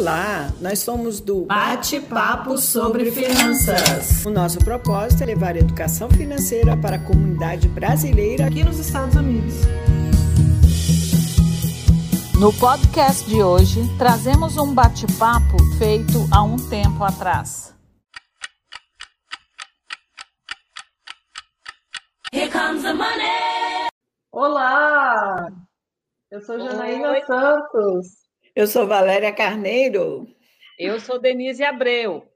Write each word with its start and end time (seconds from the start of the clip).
Olá, 0.00 0.50
nós 0.62 0.78
somos 0.78 1.20
do 1.20 1.44
Bate-Papo 1.44 2.56
sobre 2.56 3.10
Finanças. 3.10 4.24
O 4.24 4.30
nosso 4.30 4.58
propósito 4.60 5.24
é 5.24 5.26
levar 5.26 5.56
a 5.56 5.58
educação 5.58 6.08
financeira 6.08 6.74
para 6.74 6.96
a 6.96 6.98
comunidade 6.98 7.68
brasileira 7.68 8.46
aqui 8.46 8.64
nos 8.64 8.78
Estados 8.78 9.14
Unidos. 9.14 9.56
No 12.40 12.50
podcast 12.54 13.28
de 13.28 13.42
hoje, 13.42 13.82
trazemos 13.98 14.56
um 14.56 14.72
bate-papo 14.72 15.58
feito 15.76 16.26
há 16.32 16.42
um 16.44 16.56
tempo 16.56 17.04
atrás. 17.04 17.74
Here 22.32 22.50
comes 22.50 22.84
the 22.84 22.94
money! 22.94 23.90
Olá! 24.32 25.46
Eu 26.30 26.40
sou 26.40 26.58
Janaína 26.58 27.10
Oi. 27.10 27.20
Santos. 27.26 28.29
Eu 28.54 28.66
sou 28.66 28.84
Valéria 28.84 29.32
Carneiro. 29.32 30.26
Eu 30.76 30.98
sou 30.98 31.20
Denise 31.20 31.62
Abreu. 31.62 32.26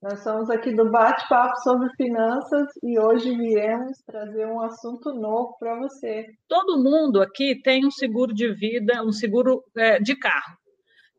Nós 0.00 0.22
somos 0.22 0.48
aqui 0.48 0.74
do 0.74 0.90
Bate-Papo 0.90 1.54
sobre 1.60 1.90
Finanças 1.96 2.68
e 2.82 2.98
hoje 2.98 3.36
viemos 3.36 3.98
trazer 4.06 4.46
um 4.46 4.60
assunto 4.62 5.12
novo 5.12 5.54
para 5.58 5.76
você. 5.76 6.26
Todo 6.48 6.82
mundo 6.82 7.20
aqui 7.20 7.60
tem 7.60 7.84
um 7.84 7.90
seguro 7.90 8.32
de 8.32 8.54
vida, 8.54 9.02
um 9.04 9.12
seguro 9.12 9.62
é, 9.76 10.00
de 10.00 10.16
carro. 10.16 10.56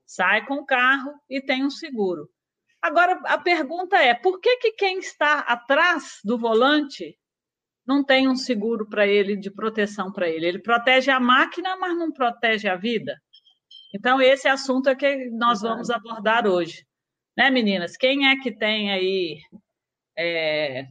Sai 0.07 0.43
com 0.47 0.55
o 0.55 0.65
carro 0.65 1.13
e 1.29 1.39
tem 1.39 1.63
um 1.63 1.69
seguro. 1.69 2.27
Agora, 2.81 3.19
a 3.25 3.37
pergunta 3.37 3.97
é: 3.97 4.15
por 4.15 4.39
que, 4.39 4.57
que 4.57 4.71
quem 4.71 4.97
está 4.97 5.41
atrás 5.41 6.19
do 6.23 6.35
volante 6.35 7.15
não 7.85 8.03
tem 8.03 8.27
um 8.27 8.35
seguro 8.35 8.89
para 8.89 9.05
ele, 9.05 9.35
de 9.35 9.51
proteção 9.51 10.11
para 10.11 10.27
ele? 10.27 10.47
Ele 10.47 10.59
protege 10.59 11.11
a 11.11 11.19
máquina, 11.19 11.75
mas 11.75 11.95
não 11.95 12.11
protege 12.11 12.67
a 12.67 12.75
vida? 12.75 13.15
Então, 13.93 14.21
esse 14.21 14.47
assunto 14.47 14.89
é 14.89 14.95
que 14.95 15.29
nós 15.31 15.61
vamos 15.61 15.89
abordar 15.89 16.47
hoje. 16.47 16.85
Né, 17.37 17.49
meninas? 17.49 17.95
Quem 17.97 18.27
é 18.29 18.35
que 18.37 18.55
tem 18.55 18.91
aí. 18.91 19.39
É... 20.17 20.85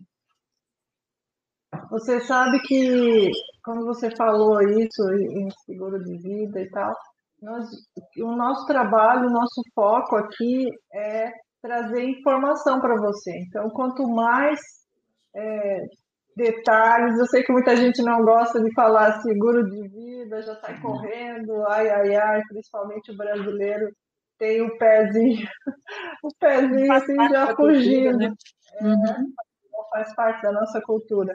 Você 1.91 2.21
sabe 2.21 2.61
que, 2.61 3.31
quando 3.63 3.85
você 3.85 4.11
falou 4.17 4.61
isso 4.63 5.03
em 5.13 5.51
seguro 5.67 6.03
de 6.03 6.17
vida 6.19 6.61
e 6.61 6.71
tal, 6.71 6.95
nós, 7.41 7.69
o 8.19 8.35
nosso 8.35 8.67
trabalho, 8.67 9.29
o 9.29 9.33
nosso 9.33 9.63
foco 9.75 10.17
aqui 10.17 10.69
é 10.93 11.31
trazer 11.63 12.05
informação 12.05 12.81
para 12.81 12.97
você. 12.97 13.31
Então, 13.47 13.69
quanto 13.71 14.09
mais 14.09 14.59
é, 15.35 15.87
detalhes. 16.39 17.19
Eu 17.19 17.27
sei 17.27 17.43
que 17.43 17.53
muita 17.53 17.77
gente 17.77 18.01
não 18.01 18.25
gosta 18.25 18.63
de 18.63 18.73
falar 18.73 19.21
seguro 19.21 19.69
de 19.69 19.89
vida, 19.89 20.41
já 20.41 20.55
sai 20.57 20.75
uhum. 20.77 20.81
correndo, 20.81 21.67
ai, 21.67 21.91
ai, 21.91 22.15
ai, 22.15 22.43
principalmente 22.49 23.11
o 23.11 23.17
brasileiro 23.17 23.93
tem 24.39 24.63
o 24.63 24.79
pezinho, 24.79 25.49
o 26.23 26.29
pezinho 26.39 26.93
assim 26.93 27.17
já 27.29 27.55
fugindo. 27.55 28.19
Cultura, 28.19 28.29
né? 28.29 28.35
É, 28.81 28.85
uhum. 28.85 29.33
faz 29.91 30.15
parte 30.15 30.43
da 30.43 30.53
nossa 30.53 30.81
cultura. 30.81 31.35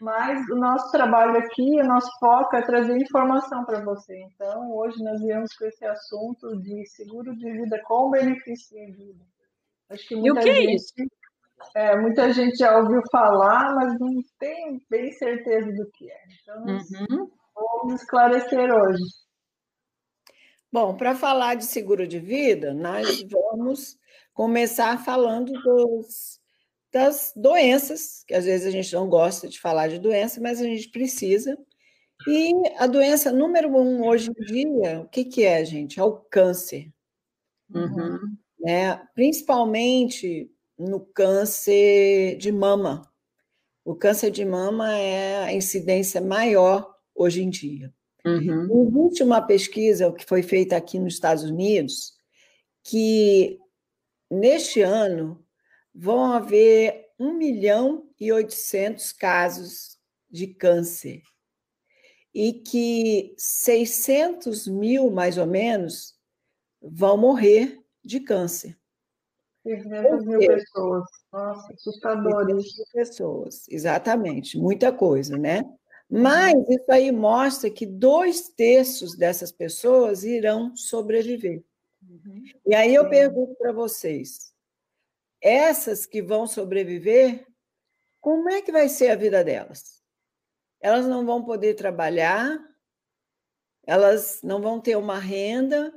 Mas 0.00 0.48
o 0.48 0.56
nosso 0.56 0.90
trabalho 0.90 1.36
aqui, 1.36 1.78
o 1.78 1.86
nosso 1.86 2.10
foco 2.18 2.56
é 2.56 2.62
trazer 2.62 2.96
informação 2.96 3.64
para 3.66 3.84
você. 3.84 4.18
Então, 4.34 4.74
hoje 4.74 4.96
nós 5.04 5.20
viemos 5.20 5.54
com 5.54 5.66
esse 5.66 5.84
assunto 5.84 6.58
de 6.58 6.86
seguro 6.86 7.36
de 7.36 7.52
vida 7.52 7.78
com 7.84 8.10
benefício 8.10 8.78
em 8.78 8.92
vida. 8.92 9.22
Acho 9.90 10.08
que 10.08 10.16
muita 10.16 10.28
e 10.28 10.32
o 10.32 10.42
que 10.42 10.54
gente... 10.54 10.68
é 10.68 10.74
isso? 10.74 10.94
É, 11.74 11.96
muita 11.96 12.32
gente 12.32 12.56
já 12.56 12.78
ouviu 12.78 13.02
falar, 13.10 13.74
mas 13.74 13.98
não 13.98 14.22
tem 14.38 14.84
bem 14.88 15.12
certeza 15.12 15.72
do 15.72 15.90
que 15.90 16.10
é. 16.10 16.22
Então, 16.42 16.64
uhum. 16.64 17.30
vamos 17.54 18.00
esclarecer 18.00 18.72
hoje. 18.72 19.02
Bom, 20.72 20.96
para 20.96 21.14
falar 21.14 21.56
de 21.56 21.64
seguro 21.64 22.06
de 22.06 22.18
vida, 22.18 22.72
nós 22.72 23.22
vamos 23.24 23.98
começar 24.32 25.02
falando 25.04 25.52
dos, 25.52 26.40
das 26.92 27.32
doenças, 27.34 28.22
que 28.24 28.34
às 28.34 28.44
vezes 28.44 28.66
a 28.66 28.70
gente 28.70 28.92
não 28.94 29.08
gosta 29.08 29.48
de 29.48 29.60
falar 29.60 29.88
de 29.88 29.98
doença, 29.98 30.40
mas 30.40 30.60
a 30.60 30.64
gente 30.64 30.88
precisa. 30.88 31.58
E 32.28 32.52
a 32.78 32.86
doença 32.86 33.32
número 33.32 33.68
um 33.76 34.06
hoje 34.06 34.30
em 34.30 34.44
dia, 34.44 35.00
o 35.00 35.08
que, 35.08 35.24
que 35.24 35.44
é, 35.44 35.64
gente? 35.64 35.98
É 35.98 36.04
o 36.04 36.16
câncer. 36.16 36.92
Uhum. 37.74 38.18
Né? 38.60 38.96
Principalmente 39.14 40.50
no 40.80 41.00
câncer 41.00 42.36
de 42.38 42.50
mama. 42.50 43.02
O 43.84 43.94
câncer 43.94 44.30
de 44.30 44.44
mama 44.44 44.96
é 44.96 45.44
a 45.44 45.52
incidência 45.52 46.20
maior 46.20 46.94
hoje 47.14 47.42
em 47.42 47.50
dia. 47.50 47.92
Uhum. 48.24 48.90
Uma 49.22 49.42
pesquisa 49.42 50.10
que 50.12 50.24
foi 50.24 50.42
feita 50.42 50.76
aqui 50.76 50.98
nos 50.98 51.14
Estados 51.14 51.44
Unidos 51.44 52.14
que 52.82 53.58
neste 54.30 54.80
ano 54.80 55.44
vão 55.94 56.32
haver 56.32 57.08
1 57.18 57.34
milhão 57.34 58.08
e 58.18 58.32
800 58.32 59.12
casos 59.12 59.98
de 60.30 60.46
câncer 60.46 61.22
e 62.32 62.52
que 62.52 63.34
600 63.36 64.66
mil, 64.66 65.10
mais 65.10 65.36
ou 65.36 65.46
menos, 65.46 66.14
vão 66.80 67.18
morrer 67.18 67.78
de 68.02 68.20
câncer. 68.20 68.79
300 69.64 70.24
mil 70.24 70.38
pessoas. 70.38 71.04
Nossa, 71.32 71.72
assustador 71.72 72.50
isso. 72.58 72.84
pessoas, 72.92 73.66
exatamente. 73.68 74.58
Muita 74.58 74.92
coisa, 74.92 75.36
né? 75.36 75.62
Mas 76.08 76.54
uhum. 76.54 76.66
isso 76.68 76.90
aí 76.90 77.12
mostra 77.12 77.70
que 77.70 77.86
dois 77.86 78.48
terços 78.48 79.16
dessas 79.16 79.52
pessoas 79.52 80.24
irão 80.24 80.74
sobreviver. 80.74 81.62
Uhum. 82.02 82.42
E 82.66 82.74
aí 82.74 82.94
eu 82.94 83.08
pergunto 83.08 83.54
para 83.54 83.72
vocês: 83.72 84.52
essas 85.40 86.06
que 86.06 86.20
vão 86.20 86.46
sobreviver, 86.46 87.46
como 88.20 88.50
é 88.50 88.60
que 88.60 88.72
vai 88.72 88.88
ser 88.88 89.10
a 89.10 89.16
vida 89.16 89.44
delas? 89.44 90.02
Elas 90.80 91.06
não 91.06 91.24
vão 91.24 91.44
poder 91.44 91.74
trabalhar, 91.74 92.58
elas 93.86 94.40
não 94.42 94.60
vão 94.60 94.80
ter 94.80 94.96
uma 94.96 95.18
renda, 95.18 95.92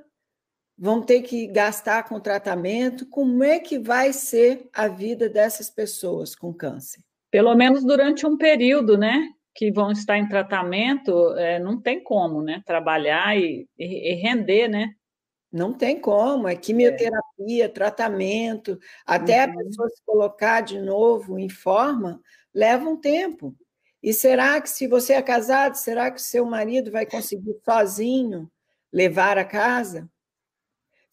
vão 0.77 1.01
ter 1.01 1.21
que 1.21 1.47
gastar 1.47 2.03
com 2.03 2.19
tratamento. 2.19 3.05
Como 3.07 3.43
é 3.43 3.59
que 3.59 3.77
vai 3.77 4.11
ser 4.13 4.67
a 4.73 4.87
vida 4.87 5.29
dessas 5.29 5.69
pessoas 5.69 6.35
com 6.35 6.53
câncer? 6.53 7.01
Pelo 7.31 7.55
menos 7.55 7.83
durante 7.83 8.25
um 8.25 8.37
período, 8.37 8.97
né? 8.97 9.29
Que 9.55 9.71
vão 9.71 9.91
estar 9.91 10.17
em 10.17 10.27
tratamento, 10.27 11.33
é, 11.37 11.59
não 11.59 11.79
tem 11.79 12.03
como, 12.03 12.41
né? 12.41 12.61
Trabalhar 12.65 13.37
e, 13.37 13.67
e, 13.77 14.11
e, 14.11 14.15
render, 14.15 14.67
né? 14.67 14.93
Não 15.51 15.71
tem 15.73 15.99
como, 15.99 16.47
é 16.47 16.55
quimioterapia, 16.55 17.65
é. 17.65 17.67
tratamento, 17.67 18.79
até 19.05 19.45
uhum. 19.45 19.51
a 19.51 19.63
pessoa 19.63 19.89
se 19.89 20.01
colocar 20.03 20.61
de 20.61 20.79
novo 20.79 21.37
em 21.37 21.49
forma, 21.49 22.19
leva 22.53 22.89
um 22.89 22.97
tempo. 22.97 23.55
E 24.01 24.11
será 24.11 24.59
que, 24.59 24.69
se 24.69 24.87
você 24.87 25.13
é 25.13 25.21
casado, 25.21 25.75
será 25.75 26.11
que 26.11 26.21
seu 26.21 26.45
marido 26.45 26.91
vai 26.91 27.05
conseguir 27.05 27.55
sozinho 27.63 28.51
levar 28.91 29.37
a 29.37 29.45
casa? 29.45 30.09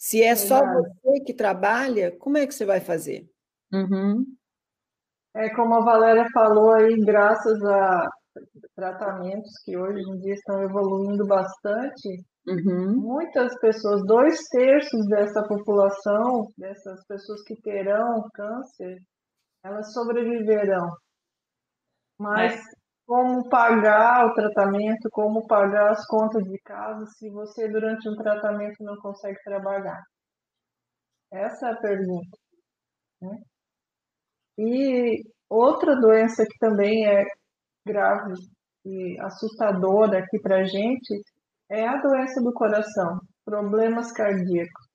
Se 0.00 0.22
é 0.22 0.34
só 0.34 0.61
você 0.65 1.21
que 1.27 1.34
trabalha, 1.34 2.11
como 2.16 2.38
é 2.38 2.47
que 2.47 2.55
você 2.55 2.65
vai 2.65 2.81
fazer? 2.81 3.28
Uhum. 3.71 4.25
É 5.34 5.55
como 5.55 5.75
a 5.75 5.84
Valéria 5.84 6.27
falou 6.33 6.72
aí, 6.72 6.99
graças 7.05 7.62
a 7.62 8.09
tratamentos 8.75 9.53
que 9.62 9.77
hoje 9.77 10.00
em 10.00 10.21
dia 10.21 10.33
estão 10.33 10.62
evoluindo 10.62 11.27
bastante, 11.27 12.25
uhum. 12.49 12.97
muitas 12.97 13.55
pessoas, 13.61 14.03
dois 14.06 14.41
terços 14.49 15.06
dessa 15.06 15.47
população, 15.47 16.49
dessas 16.56 17.05
pessoas 17.06 17.43
que 17.43 17.61
terão 17.61 18.27
câncer, 18.32 18.97
elas 19.62 19.93
sobreviverão. 19.93 20.88
Mas 22.19 22.55
é 22.55 22.79
como 23.10 23.48
pagar 23.48 24.25
o 24.26 24.34
tratamento, 24.34 25.09
como 25.10 25.44
pagar 25.44 25.91
as 25.91 26.06
contas 26.06 26.44
de 26.44 26.56
casa 26.60 27.04
se 27.06 27.28
você 27.28 27.69
durante 27.69 28.09
um 28.09 28.15
tratamento 28.15 28.84
não 28.84 28.97
consegue 28.98 29.37
trabalhar? 29.43 30.00
Essa 31.32 31.70
é 31.70 31.73
a 31.73 31.76
pergunta. 31.76 32.38
Né? 33.20 33.37
E 34.58 35.25
outra 35.49 35.96
doença 36.00 36.44
que 36.46 36.56
também 36.61 37.05
é 37.05 37.25
grave 37.84 38.34
e 38.84 39.20
assustadora 39.23 40.20
aqui 40.20 40.38
para 40.40 40.58
a 40.58 40.64
gente 40.64 41.20
é 41.69 41.88
a 41.88 42.00
doença 42.00 42.40
do 42.40 42.52
coração, 42.52 43.19
problemas 43.44 44.12
cardíacos. 44.12 44.89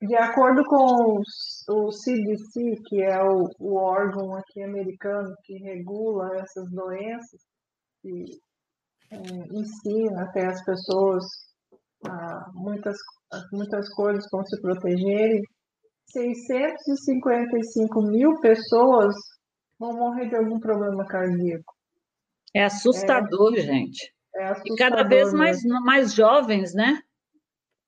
De 0.00 0.14
acordo 0.14 0.62
com 0.64 1.20
o 1.68 1.92
CDC, 1.92 2.82
que 2.86 3.02
é 3.02 3.22
o, 3.22 3.48
o 3.58 3.76
órgão 3.76 4.34
aqui 4.34 4.62
americano 4.62 5.34
que 5.42 5.56
regula 5.58 6.36
essas 6.36 6.70
doenças 6.70 7.40
e 8.04 8.24
é, 9.10 9.16
ensina 9.52 10.24
até 10.24 10.46
as 10.46 10.62
pessoas 10.64 11.24
a 12.06 12.50
muitas, 12.52 12.96
muitas 13.52 13.88
coisas 13.94 14.28
como 14.28 14.46
se 14.46 14.60
protegerem, 14.60 15.42
655 16.10 18.02
mil 18.02 18.38
pessoas 18.40 19.14
vão 19.78 19.94
morrer 19.94 20.28
de 20.28 20.36
algum 20.36 20.60
problema 20.60 21.06
cardíaco. 21.06 21.74
É 22.54 22.64
assustador, 22.64 23.54
é, 23.54 23.60
gente. 23.60 24.12
É 24.34 24.44
assustador, 24.44 24.74
e 24.74 24.78
cada 24.78 25.02
vez 25.02 25.32
mais, 25.32 25.62
mais 25.84 26.12
jovens, 26.14 26.74
né? 26.74 27.00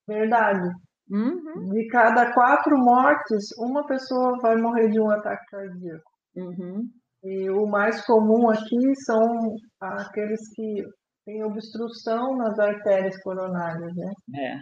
Verdade. 0.06 0.69
Uhum. 1.10 1.70
De 1.70 1.87
cada 1.88 2.32
quatro 2.32 2.76
mortes, 2.78 3.46
uma 3.58 3.87
pessoa 3.87 4.38
vai 4.40 4.56
morrer 4.56 4.88
de 4.90 5.00
um 5.00 5.10
ataque 5.10 5.44
cardíaco. 5.50 6.10
Uhum. 6.37 6.88
E 7.25 7.50
o 7.50 7.66
mais 7.66 8.05
comum 8.05 8.49
aqui 8.50 8.94
são 9.05 9.56
aqueles 9.81 10.40
que 10.55 10.84
têm 11.25 11.43
obstrução 11.44 12.37
nas 12.37 12.58
artérias 12.58 13.20
coronárias, 13.22 13.94
né? 13.94 14.12
É. 14.37 14.55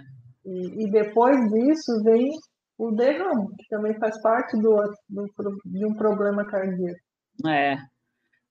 E, 0.44 0.84
e 0.84 0.90
depois 0.90 1.37
disso 1.50 2.02
vem 2.04 2.31
o 2.78 2.92
derrame, 2.92 3.49
que 3.58 3.69
também 3.69 3.94
faz 3.99 4.20
parte 4.22 4.56
do, 4.60 4.76
do, 5.08 5.26
de 5.64 5.87
um 5.87 5.94
problema 5.94 6.44
cardíaco. 6.46 7.00
É. 7.46 7.76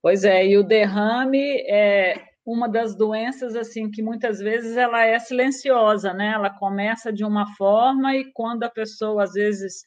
Pois 0.02 0.24
é, 0.24 0.46
e 0.46 0.58
o 0.58 0.64
derrame 0.64 1.62
é 1.68 2.14
uma 2.46 2.70
das 2.70 2.96
doenças 2.96 3.56
assim 3.56 3.90
que 3.90 4.04
muitas 4.04 4.40
vezes 4.40 4.78
ela 4.78 5.04
é 5.04 5.18
silenciosa, 5.18 6.14
né? 6.14 6.34
Ela 6.34 6.50
começa 6.50 7.12
de 7.12 7.26
uma 7.26 7.48
forma 7.56 8.16
e 8.16 8.32
quando 8.34 8.64
a 8.64 8.70
pessoa 8.70 9.24
às 9.24 9.34
vezes 9.34 9.84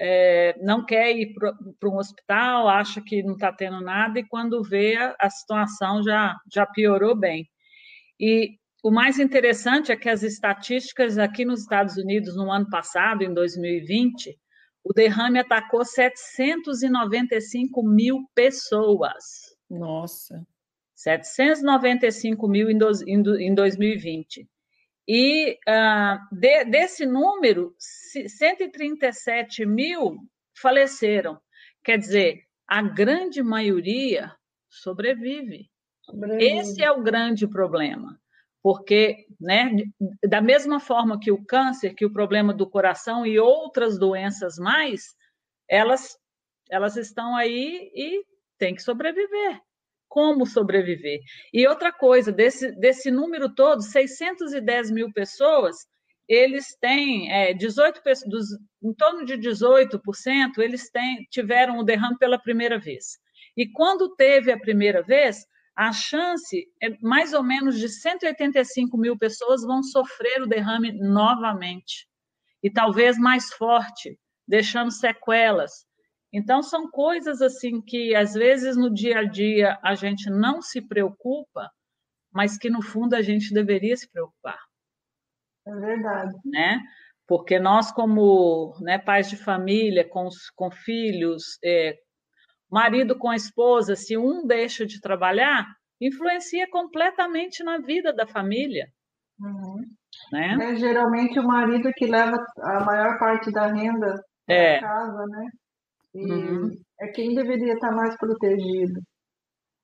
é, 0.00 0.56
não 0.60 0.84
quer 0.84 1.12
ir 1.12 1.32
para 1.34 1.88
um 1.88 1.96
hospital, 1.98 2.68
acha 2.68 3.00
que 3.00 3.22
não 3.22 3.34
está 3.34 3.52
tendo 3.52 3.80
nada 3.80 4.18
e 4.18 4.26
quando 4.26 4.62
vê 4.62 4.96
a 5.18 5.30
situação 5.30 6.02
já 6.02 6.34
já 6.52 6.66
piorou 6.66 7.14
bem. 7.16 7.48
E 8.20 8.56
o 8.82 8.90
mais 8.90 9.18
interessante 9.18 9.92
é 9.92 9.96
que 9.96 10.08
as 10.08 10.22
estatísticas 10.22 11.18
aqui 11.18 11.44
nos 11.44 11.62
Estados 11.62 11.96
Unidos 11.96 12.36
no 12.36 12.50
ano 12.50 12.68
passado, 12.70 13.22
em 13.22 13.32
2020, 13.32 14.36
o 14.84 14.92
derrame 14.92 15.38
atacou 15.38 15.84
795 15.84 17.82
mil 17.82 18.28
pessoas. 18.34 19.24
Nossa. 19.68 20.46
795 20.96 22.48
mil 22.48 22.68
em, 22.70 22.78
do, 23.22 23.40
em 23.40 23.54
2020. 23.54 24.48
E 25.06 25.58
uh, 25.68 26.34
de, 26.34 26.64
desse 26.64 27.06
número, 27.06 27.74
137 27.78 29.64
mil 29.64 30.16
faleceram. 30.60 31.40
Quer 31.84 31.98
dizer, 31.98 32.40
a 32.66 32.82
grande 32.82 33.42
maioria 33.42 34.34
sobrevive. 34.68 35.70
sobrevive. 36.02 36.58
Esse 36.58 36.82
é 36.82 36.90
o 36.90 37.02
grande 37.02 37.46
problema 37.46 38.18
porque, 38.66 39.28
né, 39.40 39.76
da 40.28 40.40
mesma 40.40 40.80
forma 40.80 41.20
que 41.20 41.30
o 41.30 41.40
câncer, 41.46 41.94
que 41.94 42.04
o 42.04 42.12
problema 42.12 42.52
do 42.52 42.68
coração 42.68 43.24
e 43.24 43.38
outras 43.38 43.96
doenças 43.96 44.58
mais, 44.58 45.14
elas, 45.70 46.18
elas 46.68 46.96
estão 46.96 47.36
aí 47.36 47.92
e 47.94 48.24
tem 48.58 48.74
que 48.74 48.82
sobreviver. 48.82 49.60
Como 50.08 50.46
sobreviver? 50.46 51.20
E 51.52 51.66
outra 51.66 51.92
coisa, 51.92 52.32
desse, 52.32 52.72
desse 52.78 53.10
número 53.10 53.54
todo, 53.54 53.82
610 53.82 54.90
mil 54.90 55.12
pessoas, 55.12 55.76
eles 56.28 56.76
têm 56.80 57.30
é, 57.32 57.52
18 57.52 58.00
dos, 58.26 58.46
em 58.82 58.92
torno 58.94 59.24
de 59.24 59.34
18%, 59.34 60.58
eles 60.58 60.90
têm, 60.90 61.26
tiveram 61.30 61.78
o 61.78 61.84
derrame 61.84 62.18
pela 62.18 62.38
primeira 62.38 62.78
vez. 62.78 63.18
E 63.56 63.70
quando 63.70 64.14
teve 64.16 64.50
a 64.50 64.58
primeira 64.58 65.02
vez, 65.02 65.46
a 65.76 65.92
chance 65.92 66.66
é 66.82 66.96
mais 67.00 67.32
ou 67.32 67.42
menos 67.42 67.78
de 67.78 67.88
185 67.88 68.96
mil 68.96 69.16
pessoas 69.16 69.62
vão 69.62 69.82
sofrer 69.82 70.42
o 70.42 70.46
derrame 70.46 70.92
novamente. 70.92 72.08
E 72.62 72.70
talvez 72.70 73.18
mais 73.18 73.52
forte, 73.52 74.18
deixando 74.48 74.90
sequelas. 74.90 75.85
Então, 76.36 76.62
são 76.62 76.90
coisas 76.90 77.40
assim 77.40 77.80
que, 77.80 78.14
às 78.14 78.34
vezes, 78.34 78.76
no 78.76 78.92
dia 78.92 79.20
a 79.20 79.24
dia, 79.24 79.78
a 79.82 79.94
gente 79.94 80.28
não 80.28 80.60
se 80.60 80.86
preocupa, 80.86 81.70
mas 82.30 82.58
que, 82.58 82.68
no 82.68 82.82
fundo, 82.82 83.14
a 83.14 83.22
gente 83.22 83.54
deveria 83.54 83.96
se 83.96 84.06
preocupar. 84.10 84.58
É 85.66 85.74
verdade. 85.74 86.34
Né? 86.44 86.78
Porque 87.26 87.58
nós, 87.58 87.90
como 87.90 88.76
né, 88.82 88.98
pais 88.98 89.30
de 89.30 89.36
família, 89.38 90.06
com, 90.06 90.28
com 90.54 90.70
filhos, 90.70 91.58
é, 91.64 91.96
marido 92.70 93.18
com 93.18 93.30
a 93.30 93.36
esposa, 93.36 93.96
se 93.96 94.14
um 94.18 94.46
deixa 94.46 94.84
de 94.84 95.00
trabalhar, 95.00 95.66
influencia 95.98 96.68
completamente 96.68 97.64
na 97.64 97.78
vida 97.78 98.12
da 98.12 98.26
família. 98.26 98.86
Uhum. 99.40 99.82
Né? 100.30 100.72
É 100.72 100.76
geralmente 100.76 101.38
o 101.38 101.46
marido 101.46 101.90
que 101.96 102.04
leva 102.04 102.36
a 102.58 102.80
maior 102.80 103.18
parte 103.18 103.50
da 103.50 103.68
renda 103.68 104.22
é. 104.46 104.80
casa, 104.80 105.24
né? 105.28 105.50
E 106.16 106.32
uhum. 106.32 106.70
é 107.00 107.08
quem 107.08 107.34
deveria 107.34 107.74
estar 107.74 107.92
mais 107.92 108.16
protegido. 108.16 109.00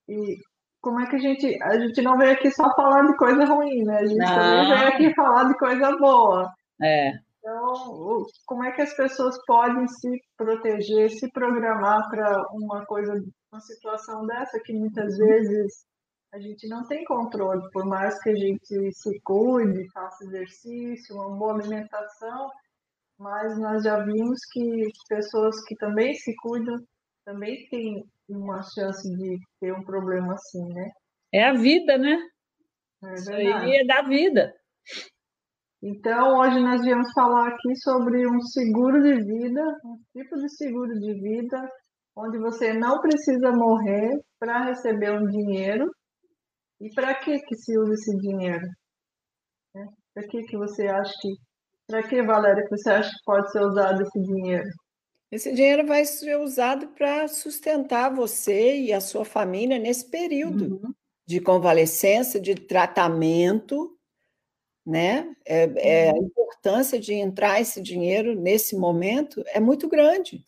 E 0.09 0.37
como 0.81 1.01
é 1.01 1.07
que 1.07 1.17
a 1.17 1.19
gente. 1.19 1.63
A 1.63 1.79
gente 1.79 2.01
não 2.01 2.17
veio 2.17 2.33
aqui 2.33 2.51
só 2.51 2.75
falar 2.75 3.07
de 3.07 3.17
coisa 3.17 3.45
ruim, 3.45 3.85
né? 3.85 3.99
A 3.99 4.07
gente 4.07 4.19
não. 4.19 4.35
também 4.35 4.69
veio 4.69 4.89
aqui 4.89 5.15
falar 5.15 5.45
de 5.45 5.59
coisa 5.59 5.97
boa. 5.97 6.51
É. 6.81 7.13
Então, 7.39 8.25
como 8.47 8.65
é 8.65 8.73
que 8.73 8.83
as 8.83 8.95
pessoas 8.95 9.37
podem 9.47 9.87
se 9.89 10.09
proteger, 10.37 11.11
se 11.11 11.31
programar 11.33 12.09
para 12.09 12.41
uma 12.53 12.87
coisa, 12.87 13.13
uma 13.53 13.61
situação 13.61 14.25
dessa 14.27 14.61
que 14.61 14.73
muitas 14.73 15.17
vezes 15.19 15.85
a 16.33 16.39
gente 16.39 16.67
não 16.69 16.87
tem 16.87 17.05
controle, 17.05 17.61
por 17.73 17.85
mais 17.85 18.19
que 18.23 18.31
a 18.31 18.35
gente 18.35 18.93
se 18.93 19.21
cuide, 19.23 19.91
faça 19.93 20.25
exercício, 20.25 21.17
uma 21.17 21.37
boa 21.37 21.55
alimentação, 21.55 22.49
mas 23.23 23.57
nós 23.59 23.85
já 23.85 24.03
vimos 24.05 24.39
que 24.53 24.89
pessoas 25.09 25.55
que 25.67 25.77
também 25.77 26.13
se 26.15 26.35
cuidam 26.43 26.77
também 27.25 27.69
têm 27.71 28.03
uma 28.29 28.61
chance 28.63 29.09
de 29.17 29.39
ter 29.61 29.73
um 29.73 29.85
problema 29.85 30.35
assim, 30.35 30.65
né? 30.75 30.91
É 31.33 31.45
a 31.45 31.53
vida, 31.53 31.97
né? 31.97 32.19
É 33.05 33.15
Isso 33.15 33.33
aí 33.33 33.77
é 33.77 33.87
da 33.87 34.03
vida. 34.03 34.53
Então, 35.81 36.39
hoje 36.39 36.61
nós 36.61 36.83
viemos 36.83 37.13
falar 37.13 37.49
aqui 37.49 37.77
sobre 37.77 38.27
um 38.27 38.41
seguro 38.41 39.03
de 39.03 39.15
vida, 39.25 39.63
um 39.85 39.97
tipo 40.13 40.37
de 40.37 40.49
seguro 40.57 40.93
de 40.93 41.13
vida, 41.15 41.69
onde 42.17 42.39
você 42.39 42.73
não 42.73 43.01
precisa 43.01 43.53
morrer 43.53 44.11
para 44.39 44.65
receber 44.65 45.13
um 45.13 45.27
dinheiro. 45.27 45.91
E 46.81 46.93
para 46.95 47.15
que 47.15 47.39
que 47.39 47.55
se 47.55 47.79
usa 47.79 47.95
esse 47.95 48.17
dinheiro? 48.19 48.67
Né? 49.75 49.87
Para 50.13 50.27
que 50.29 50.43
que 50.43 50.57
você 50.57 50.89
acha 50.89 51.13
que, 51.21 51.29
para 51.93 52.09
que, 52.09 52.23
Valéria, 52.23 52.65
que 52.65 52.71
você 52.71 52.89
acha 52.89 53.11
que 53.11 53.25
pode 53.25 53.53
ser 53.53 53.61
usado 53.61 54.03
esse 54.03 54.19
dinheiro? 54.19 54.69
Esse 55.31 55.53
dinheiro 55.53 55.87
vai 55.87 56.05
ser 56.05 56.39
usado 56.39 56.89
para 56.89 57.29
sustentar 57.29 58.15
você 58.15 58.77
e 58.79 58.93
a 58.93 59.01
sua 59.01 59.25
família 59.25 59.79
nesse 59.79 60.11
período 60.11 60.77
uhum. 60.83 60.95
de 61.27 61.41
convalescença, 61.41 62.41
de 62.41 62.55
tratamento 62.55 63.97
né? 64.85 65.35
É, 65.47 65.71
é, 65.77 66.11
a 66.11 66.15
uhum. 66.15 66.25
importância 66.25 66.99
de 66.99 67.15
entrar 67.15 67.61
esse 67.61 67.81
dinheiro 67.81 68.35
nesse 68.35 68.77
momento 68.77 69.43
é 69.49 69.61
muito 69.61 69.89
grande. 69.89 70.45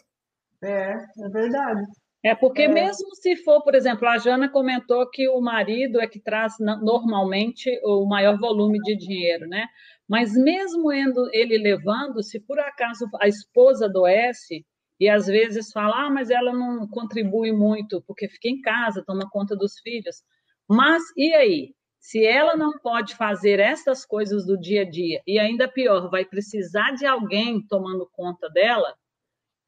É, 0.63 0.99
é 1.19 1.29
verdade. 1.29 1.85
É 2.23 2.35
porque 2.35 2.63
é. 2.63 2.69
mesmo 2.69 3.15
se 3.15 3.37
for, 3.37 3.63
por 3.63 3.75
exemplo, 3.75 4.09
a 4.09 4.17
Jana 4.17 4.49
comentou 4.49 5.09
que 5.11 5.29
o 5.29 5.41
marido 5.41 6.01
é 6.01 6.07
que 6.07 6.19
traz 6.19 6.55
normalmente 6.59 7.71
o 7.85 8.07
maior 8.07 8.39
volume 8.39 8.79
de 8.81 8.97
dinheiro, 8.97 9.47
né? 9.47 9.67
Mas 10.09 10.33
mesmo 10.35 10.93
ele 10.93 11.59
levando, 11.59 12.23
se 12.23 12.39
por 12.41 12.59
acaso 12.59 13.07
a 13.21 13.27
esposa 13.27 13.87
adoece 13.87 14.65
e 15.01 15.09
às 15.09 15.27
vezes 15.27 15.73
fala, 15.73 16.07
ah, 16.07 16.11
mas 16.11 16.31
ela 16.31 16.53
não 16.53 16.87
contribui 16.89 17.53
muito 17.53 18.03
porque 18.07 18.29
fica 18.29 18.49
em 18.49 18.61
casa, 18.61 19.05
toma 19.05 19.29
conta 19.31 19.57
dos 19.57 19.79
filhos. 19.81 20.23
Mas 20.69 21.03
e 21.17 21.33
aí? 21.35 21.75
Se 21.99 22.23
ela 22.23 22.55
não 22.55 22.79
pode 22.79 23.17
fazer 23.17 23.59
essas 23.59 24.05
coisas 24.05 24.45
do 24.45 24.61
dia 24.61 24.83
a 24.83 24.85
dia 24.91 25.23
e 25.27 25.39
ainda 25.39 25.67
pior, 25.67 26.11
vai 26.11 26.23
precisar 26.23 26.91
de 26.93 27.07
alguém 27.07 27.67
tomando 27.67 28.07
conta 28.13 28.51
dela, 28.51 28.95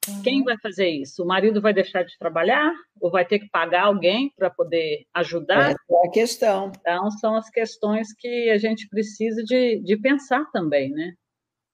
uhum. 0.09 0.23
quem 0.23 0.43
vai 0.43 0.57
fazer 0.59 0.89
isso? 0.89 1.23
O 1.23 1.27
marido 1.27 1.61
vai 1.61 1.73
deixar 1.73 2.03
de 2.03 2.17
trabalhar 2.19 2.73
ou 3.01 3.11
vai 3.11 3.25
ter 3.25 3.39
que 3.39 3.49
pagar 3.51 3.85
alguém 3.85 4.33
para 4.37 4.51
poder 4.51 5.05
ajudar? 5.15 5.71
Essa 5.71 5.79
é 5.91 6.07
a 6.07 6.11
questão. 6.11 6.73
Então, 6.79 7.11
são 7.13 7.37
as 7.37 7.49
questões 7.51 8.09
que 8.19 8.51
a 8.51 8.59
gente 8.59 8.89
precisa 8.89 9.43
de, 9.43 9.81
de 9.83 9.97
pensar 9.97 10.45
também, 10.53 10.91
né? 10.91 11.13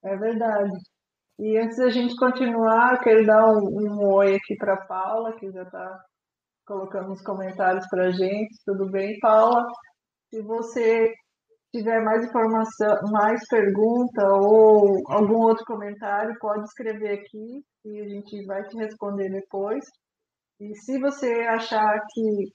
É 0.05 0.17
verdade. 0.17 0.73
E 1.39 1.57
antes 1.59 1.77
da 1.77 1.91
gente 1.91 2.17
continuar, 2.17 3.01
quero 3.03 3.27
dar 3.27 3.53
um, 3.53 3.69
um 3.69 4.13
oi 4.13 4.37
aqui 4.37 4.57
para 4.57 4.75
a 4.75 4.87
Paula, 4.87 5.33
que 5.39 5.51
já 5.51 5.63
está 5.63 6.05
colocando 6.67 7.09
nos 7.09 7.23
comentários 7.23 7.87
para 7.89 8.07
a 8.07 8.11
gente. 8.11 8.55
Tudo 8.65 8.91
bem, 8.91 9.19
Paula? 9.21 9.67
Se 10.31 10.41
você 10.43 11.13
tiver 11.73 12.05
mais 12.05 12.25
informação, 12.25 12.97
mais 13.11 13.41
pergunta 13.49 14.23
ou 14.29 15.03
algum 15.09 15.43
outro 15.43 15.65
comentário, 15.65 16.37
pode 16.39 16.65
escrever 16.65 17.21
aqui 17.21 17.65
e 17.85 18.01
a 18.01 18.09
gente 18.09 18.45
vai 18.47 18.63
te 18.69 18.77
responder 18.77 19.31
depois. 19.31 19.83
E 20.61 20.75
se 20.77 21.01
você 21.01 21.33
achar 21.49 21.99
que 22.13 22.53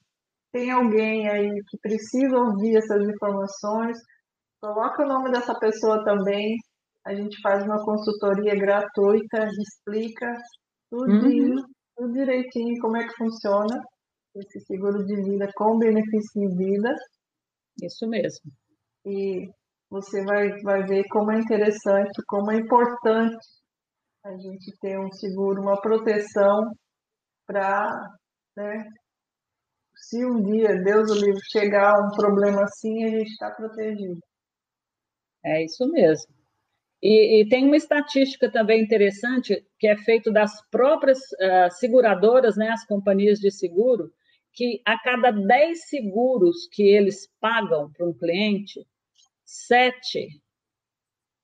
tem 0.52 0.70
alguém 0.70 1.28
aí 1.28 1.50
que 1.68 1.78
precisa 1.82 2.36
ouvir 2.38 2.76
essas 2.76 3.06
informações, 3.08 3.98
coloca 4.62 5.02
o 5.02 5.08
nome 5.08 5.30
dessa 5.32 5.54
pessoa 5.58 6.02
também. 6.04 6.56
A 7.04 7.14
gente 7.14 7.40
faz 7.42 7.64
uma 7.64 7.84
consultoria 7.84 8.54
gratuita, 8.54 9.48
explica 9.60 10.32
tudo, 10.90 11.26
uhum. 11.26 11.56
tudo 11.96 12.12
direitinho 12.12 12.80
como 12.80 12.96
é 12.96 13.06
que 13.06 13.16
funciona 13.16 13.82
esse 14.36 14.60
seguro 14.60 15.04
de 15.04 15.22
vida 15.22 15.50
com 15.56 15.78
benefício 15.78 16.40
de 16.40 16.56
vida. 16.56 16.94
Isso 17.82 18.06
mesmo. 18.08 18.50
E 19.08 19.48
você 19.90 20.22
vai, 20.24 20.50
vai 20.60 20.82
ver 20.84 21.04
como 21.08 21.32
é 21.32 21.38
interessante, 21.38 22.22
como 22.26 22.52
é 22.52 22.56
importante 22.56 23.38
a 24.24 24.32
gente 24.32 24.76
ter 24.80 24.98
um 24.98 25.10
seguro, 25.12 25.62
uma 25.62 25.80
proteção 25.80 26.70
para, 27.46 27.88
né, 28.54 28.84
se 29.96 30.24
um 30.24 30.42
dia, 30.42 30.82
Deus 30.82 31.10
o 31.10 31.14
livre, 31.14 31.40
chegar 31.50 31.94
um 31.94 32.10
problema 32.14 32.62
assim, 32.62 33.04
a 33.04 33.08
gente 33.08 33.30
está 33.30 33.50
protegido. 33.50 34.20
É 35.44 35.64
isso 35.64 35.88
mesmo. 35.90 36.34
E, 37.02 37.42
e, 37.42 37.48
tem 37.48 37.64
uma 37.64 37.76
estatística 37.76 38.50
também 38.50 38.82
interessante, 38.82 39.64
que 39.78 39.86
é 39.86 39.96
feito 39.96 40.32
das 40.32 40.52
próprias 40.68 41.18
uh, 41.18 41.70
seguradoras, 41.78 42.56
né, 42.56 42.70
as 42.70 42.84
companhias 42.84 43.38
de 43.38 43.50
seguro, 43.50 44.12
que 44.52 44.82
a 44.84 44.98
cada 45.00 45.30
10 45.30 45.88
seguros 45.88 46.68
que 46.72 46.82
eles 46.82 47.28
pagam 47.40 47.90
para 47.92 48.06
um 48.06 48.12
cliente, 48.12 48.84
sete 49.48 50.28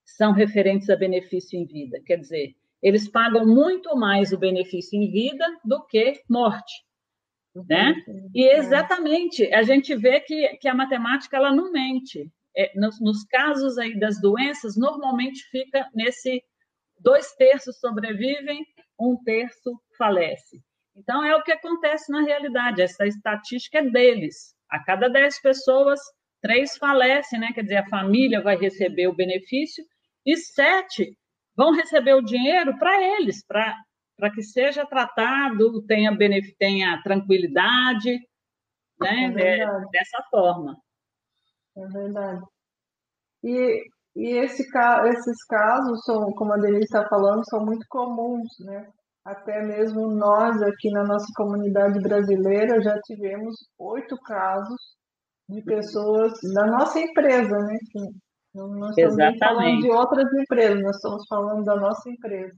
são 0.04 0.32
referentes 0.32 0.90
a 0.90 0.96
benefício 0.96 1.58
em 1.58 1.64
vida. 1.64 1.99
Quer 2.04 2.18
dizer, 2.18 2.54
eles 2.82 3.08
pagam 3.08 3.46
muito 3.46 3.96
mais 3.96 4.30
o 4.30 4.38
benefício 4.38 5.00
em 5.00 5.11
vida 5.11 5.44
do 5.64 5.82
que 5.87 6.23
morte. 6.28 6.84
Né? 7.66 7.94
E 8.34 8.44
exatamente, 8.56 9.50
a 9.54 9.62
gente 9.62 9.96
vê 9.96 10.20
que, 10.20 10.49
que 10.58 10.68
a 10.68 10.75
matemática 10.75 11.37
ela 11.37 11.54
não 11.54 11.73
mente. 11.73 12.30
É, 12.56 12.78
nos, 12.78 13.00
nos, 13.00 13.25
casos 13.25 13.78
aí 13.78 13.99
das 13.99 14.20
doenças, 14.20 14.76
normalmente 14.76 15.42
fica 15.50 15.88
nesse 15.94 16.44
dois 17.00 17.32
terços 17.34 17.80
sobrevivem, 17.80 18.64
um 19.00 19.16
terço 19.25 19.80
falece. 19.96 20.62
Então, 20.94 21.25
é 21.25 21.34
o 21.34 21.42
que 21.42 21.50
acontece 21.50 22.12
na 22.12 22.23
realidade, 22.23 22.82
essa 22.82 23.06
estatística 23.06 23.78
é 23.78 23.90
deles. 23.90 24.54
A 24.70 24.84
cada 24.84 25.08
dez 25.08 25.40
pessoas, 25.40 26.00
três 26.44 26.76
falecem, 26.76 27.40
né? 27.40 27.52
Quer 27.54 27.62
dizer, 27.62 27.76
a 27.78 27.88
família 27.88 28.42
vai 28.42 28.54
receber 28.54 29.08
o 29.08 29.14
benefício 29.14 29.82
e 30.26 30.36
sete 30.36 31.16
vão 31.56 31.72
receber 31.72 32.12
o 32.12 32.22
dinheiro 32.22 32.78
para 32.78 33.02
eles, 33.02 33.42
para 33.46 34.30
que 34.34 34.42
seja 34.42 34.84
tratado, 34.84 35.82
tenha, 35.86 36.14
tenha 36.58 37.02
tranquilidade, 37.02 38.20
né? 39.00 39.32
É 39.38 39.60
é, 39.60 39.66
dessa 39.90 40.22
forma. 40.30 40.76
É 41.78 41.86
verdade. 41.86 42.42
E, 43.42 43.82
e 44.14 44.28
esse, 44.36 44.64
esses 44.64 45.44
casos, 45.46 46.04
são, 46.04 46.30
como 46.32 46.52
a 46.52 46.58
Denise 46.58 46.84
está 46.84 47.08
falando, 47.08 47.42
são 47.48 47.64
muito 47.64 47.86
comuns, 47.88 48.50
né? 48.60 48.86
Até 49.24 49.62
mesmo 49.62 50.08
nós 50.08 50.60
aqui 50.60 50.90
na 50.90 51.04
nossa 51.04 51.26
comunidade 51.34 51.98
brasileira 52.00 52.82
já 52.82 53.00
tivemos 53.00 53.56
oito 53.78 54.18
casos 54.18 54.78
de 55.48 55.62
pessoas 55.62 56.32
da 56.54 56.66
nossa 56.66 56.98
empresa, 56.98 57.56
né? 57.58 57.78
Não, 58.54 58.68
não 58.68 58.90
estamos 58.90 59.18
Exatamente. 59.18 59.38
falando 59.38 59.80
de 59.80 59.90
outras 59.90 60.32
empresas, 60.32 60.82
nós 60.82 60.96
estamos 60.96 61.26
falando 61.28 61.64
da 61.64 61.76
nossa 61.76 62.08
empresa. 62.08 62.54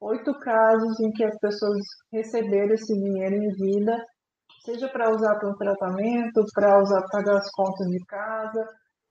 Oito 0.00 0.32
casos 0.40 1.00
em 1.00 1.10
que 1.12 1.24
as 1.24 1.36
pessoas 1.38 1.78
receberam 2.12 2.74
esse 2.74 2.94
dinheiro 2.94 3.34
em 3.34 3.52
vida, 3.54 4.04
seja 4.64 4.88
para 4.88 5.10
usar 5.10 5.36
para 5.38 5.50
um 5.50 5.56
tratamento, 5.56 6.44
para 6.54 6.80
usar 6.80 7.00
para 7.00 7.08
pagar 7.10 7.38
as 7.38 7.50
contas 7.50 7.86
de 7.88 7.98
casa, 8.06 8.66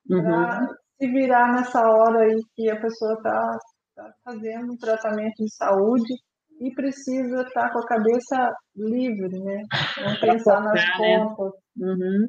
uhum. 0.10 0.24
para 0.24 0.68
se 0.98 1.08
virar 1.08 1.54
nessa 1.54 1.82
hora 1.82 2.20
aí 2.20 2.40
que 2.56 2.70
a 2.70 2.80
pessoa 2.80 3.14
está 3.14 3.58
tá 3.96 4.12
fazendo 4.24 4.74
um 4.74 4.78
tratamento 4.78 5.44
de 5.44 5.54
saúde 5.56 6.14
e 6.62 6.74
precisa 6.74 7.42
estar 7.42 7.68
tá 7.68 7.74
com 7.74 7.80
a 7.80 7.86
cabeça 7.86 8.54
livre, 8.76 9.40
né? 9.40 9.64
Não 10.04 10.20
pensar 10.20 10.62
nas 10.62 10.82
né? 10.82 10.92
contas. 10.98 11.54
Uhum. 11.78 12.28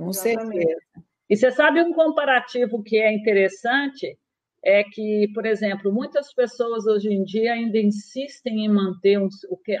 Com 0.00 0.12
certeza. 0.12 0.80
E 1.28 1.36
você 1.36 1.50
sabe 1.50 1.82
um 1.82 1.92
comparativo 1.92 2.82
que 2.82 2.96
é 2.96 3.12
interessante? 3.12 4.18
É 4.62 4.84
que, 4.84 5.30
por 5.32 5.46
exemplo, 5.46 5.92
muitas 5.92 6.34
pessoas 6.34 6.86
hoje 6.86 7.08
em 7.08 7.24
dia 7.24 7.54
ainda 7.54 7.78
insistem 7.78 8.66
em 8.66 8.68
manter 8.68 9.18
um, 9.18 9.28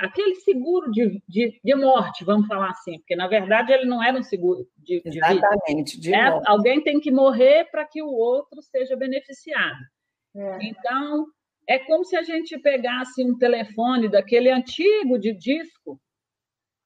aquele 0.00 0.36
seguro 0.36 0.90
de, 0.90 1.22
de, 1.28 1.60
de, 1.62 1.74
morte, 1.74 2.24
vamos 2.24 2.46
falar 2.46 2.70
assim, 2.70 2.98
porque 2.98 3.14
na 3.14 3.26
verdade 3.26 3.72
ele 3.72 3.84
não 3.84 4.02
era 4.02 4.18
um 4.18 4.22
seguro 4.22 4.66
de, 4.78 5.02
de 5.02 5.18
Exatamente, 5.18 6.00
de 6.00 6.14
é, 6.14 6.40
Alguém 6.46 6.82
tem 6.82 6.98
que 6.98 7.10
morrer 7.10 7.68
para 7.70 7.84
que 7.84 8.02
o 8.02 8.08
outro 8.08 8.62
seja 8.62 8.96
beneficiado. 8.96 9.80
É. 10.34 10.58
Então, 10.62 11.26
é 11.68 11.78
como 11.78 12.02
se 12.04 12.16
a 12.16 12.22
gente 12.22 12.58
pegasse 12.58 13.22
um 13.22 13.36
telefone 13.36 14.08
daquele 14.08 14.50
antigo 14.50 15.18
de 15.18 15.34
disco 15.34 16.00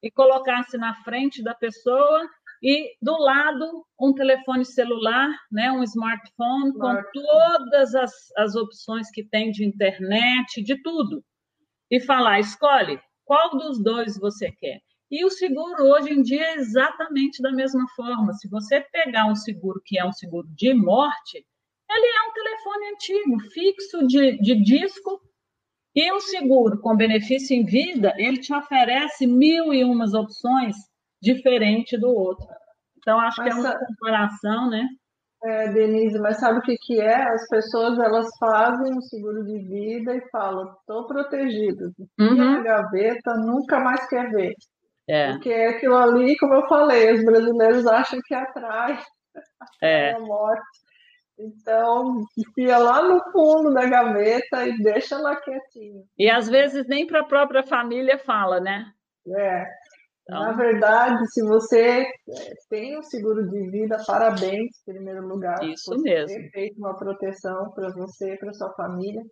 e 0.03 0.11
colocasse 0.11 0.77
na 0.77 0.95
frente 1.05 1.45
da 1.45 1.55
pessoa 1.55 2.29
e 2.67 2.97
do 3.03 3.13
lado 3.19 3.85
um 4.01 4.15
telefone 4.15 4.65
celular, 4.65 5.29
né, 5.53 5.71
um 5.71 5.83
smartphone 5.83 6.73
com 6.73 6.95
todas 7.13 7.95
as, 7.95 8.11
as 8.39 8.57
opções 8.57 9.11
que 9.11 9.23
tem 9.23 9.51
de 9.51 9.67
internet, 9.67 10.63
de 10.63 10.83
tudo. 10.83 11.23
E 11.91 12.01
falar, 12.01 12.41
escolhe 12.41 12.99
qual 13.27 13.51
dos 13.51 13.83
dois 13.83 14.19
você 14.19 14.51
quer. 14.51 14.81
E 15.11 15.27
o 15.27 15.31
seguro 15.31 15.85
hoje 15.85 16.15
em 16.15 16.23
dia 16.23 16.43
é 16.43 16.55
exatamente 16.55 17.43
da 17.43 17.53
mesma 17.53 17.87
forma. 17.95 18.33
Se 18.33 18.49
você 18.49 18.81
pegar 18.81 19.27
um 19.27 19.37
seguro 19.37 19.83
que 19.85 19.99
é 19.99 20.05
um 20.05 20.13
seguro 20.13 20.49
de 20.57 20.73
morte, 20.73 21.47
ele 21.91 22.07
é 22.07 22.31
um 22.31 22.33
telefone 22.33 22.87
antigo, 22.95 23.41
fixo 23.51 24.07
de, 24.07 24.39
de 24.39 24.55
disco, 24.65 25.21
e 25.95 26.11
o 26.11 26.21
seguro 26.21 26.81
com 26.81 26.97
benefício 26.97 27.55
em 27.55 27.67
vida, 27.67 28.15
ele 28.17 28.39
te 28.39 28.55
oferece 28.55 29.27
mil 29.27 29.73
e 29.75 29.85
umas 29.85 30.15
opções 30.15 30.75
diferente 31.25 31.99
do 31.99 32.09
outro. 32.09 32.47
Então, 32.99 33.19
acho 33.19 33.43
mas, 33.43 33.53
que 33.53 33.61
é 33.61 33.63
uma 33.63 33.79
comparação, 33.79 34.71
né? 34.71 34.87
É, 35.45 35.69
Denise, 35.69 36.19
mas 36.19 36.39
sabe 36.39 36.59
o 36.59 36.63
que, 36.63 36.77
que 36.77 37.01
é? 37.01 37.23
As 37.23 37.47
pessoas 37.49 37.99
elas 37.99 38.29
fazem 38.39 38.95
um 38.95 39.01
seguro 39.03 39.45
de 39.45 39.59
vida 39.59 40.17
e 40.17 40.31
falam, 40.31 40.73
estou 40.81 41.07
protegido. 41.07 41.93
Uhum. 42.19 42.59
A 42.59 42.63
gaveta 42.63 43.35
nunca 43.35 43.79
mais 43.79 44.09
quer 44.09 44.31
ver. 44.31 44.55
É. 45.07 45.33
Porque 45.33 45.51
é 45.51 45.69
aquilo 45.69 45.97
ali, 45.97 46.35
como 46.39 46.55
eu 46.55 46.67
falei, 46.67 47.13
os 47.13 47.25
brasileiros 47.25 47.87
acham 47.87 48.19
que 48.25 48.35
atrai 48.35 48.99
é. 49.83 50.13
a 50.13 50.21
morte. 50.21 50.85
Então, 51.39 52.25
enfia 52.39 52.79
lá 52.79 53.03
no 53.03 53.21
fundo 53.31 53.75
da 53.75 53.85
gaveta 53.85 54.67
e 54.67 54.83
deixa 54.83 55.19
lá 55.19 55.37
quietinho. 55.37 56.05
E 56.19 56.31
às 56.31 56.49
vezes 56.49 56.87
nem 56.87 57.07
para 57.07 57.21
a 57.21 57.27
própria 57.27 57.63
família 57.65 58.19
fala, 58.19 58.61
né? 58.61 58.87
É. 59.37 59.67
Então... 60.25 60.41
Na 60.41 60.53
verdade, 60.53 61.23
se 61.33 61.43
você 61.43 62.01
é, 62.01 62.53
tem 62.71 62.99
um 62.99 63.03
seguro 63.03 63.47
de 63.49 63.71
vida, 63.71 64.03
parabéns, 64.07 64.71
em 64.89 64.93
primeiro 64.93 65.27
lugar. 65.27 65.63
Isso 65.63 65.91
por 65.91 66.01
mesmo. 66.01 66.29
ter 66.29 66.51
feito 66.51 66.79
uma 66.79 66.97
proteção 66.97 67.71
para 67.75 67.93
você 67.93 68.37
para 68.39 68.53
sua 68.53 68.73
família. 68.75 69.23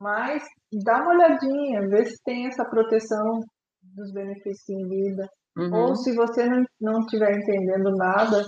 Mas 0.00 0.42
dá 0.84 1.00
uma 1.02 1.14
olhadinha, 1.14 1.88
vê 1.88 2.04
se 2.04 2.22
tem 2.24 2.46
essa 2.46 2.64
proteção 2.64 3.40
dos 3.82 4.12
benefícios 4.12 4.68
em 4.68 4.88
vida. 4.88 5.26
Uhum. 5.56 5.72
Ou 5.72 5.96
se 5.96 6.14
você 6.14 6.46
não 6.80 7.00
estiver 7.00 7.36
entendendo 7.36 7.90
nada, 7.96 8.44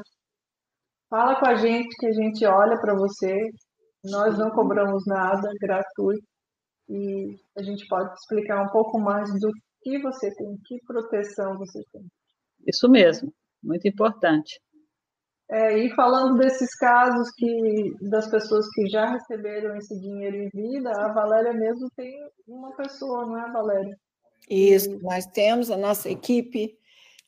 Fala 1.09 1.39
com 1.39 1.47
a 1.47 1.55
gente 1.55 1.95
que 1.97 2.07
a 2.07 2.13
gente 2.13 2.45
olha 2.45 2.79
para 2.81 2.95
você. 2.95 3.33
Nós 4.05 4.37
não 4.39 4.51
cobramos 4.51 5.05
nada, 5.07 5.49
gratuito. 5.61 6.27
E 6.89 7.37
a 7.57 7.63
gente 7.63 7.87
pode 7.89 8.13
explicar 8.15 8.63
um 8.63 8.71
pouco 8.71 8.99
mais 8.99 9.29
do 9.41 9.51
que 9.87 10.01
você 10.01 10.35
tem, 10.35 10.59
que 10.67 10.81
proteção 10.85 11.57
você 11.57 11.81
tem. 11.93 12.03
Isso 12.67 12.89
mesmo, 12.91 13.33
muito 13.63 13.87
importante. 13.87 14.61
É, 15.49 15.79
e 15.79 15.95
falando 15.95 16.39
desses 16.39 16.75
casos 16.75 17.31
que 17.37 17.95
das 18.11 18.29
pessoas 18.29 18.69
que 18.75 18.89
já 18.89 19.07
receberam 19.13 19.77
esse 19.77 19.97
dinheiro 20.01 20.37
em 20.39 20.49
vida, 20.49 20.91
a 20.91 21.13
Valéria 21.13 21.53
mesmo 21.53 21.89
tem 21.97 22.13
uma 22.49 22.75
pessoa, 22.75 23.25
não 23.27 23.39
é, 23.39 23.53
Valéria? 23.53 23.97
Isso, 24.51 24.99
nós 25.03 25.25
temos 25.27 25.71
a 25.71 25.77
nossa 25.77 26.11
equipe 26.11 26.77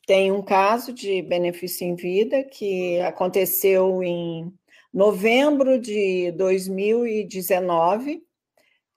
tem 0.05 0.31
um 0.31 0.41
caso 0.41 0.91
de 0.91 1.21
benefício 1.21 1.85
em 1.85 1.95
vida 1.95 2.43
que 2.43 2.99
aconteceu 3.01 4.03
em 4.03 4.51
novembro 4.91 5.79
de 5.79 6.31
2019. 6.31 8.21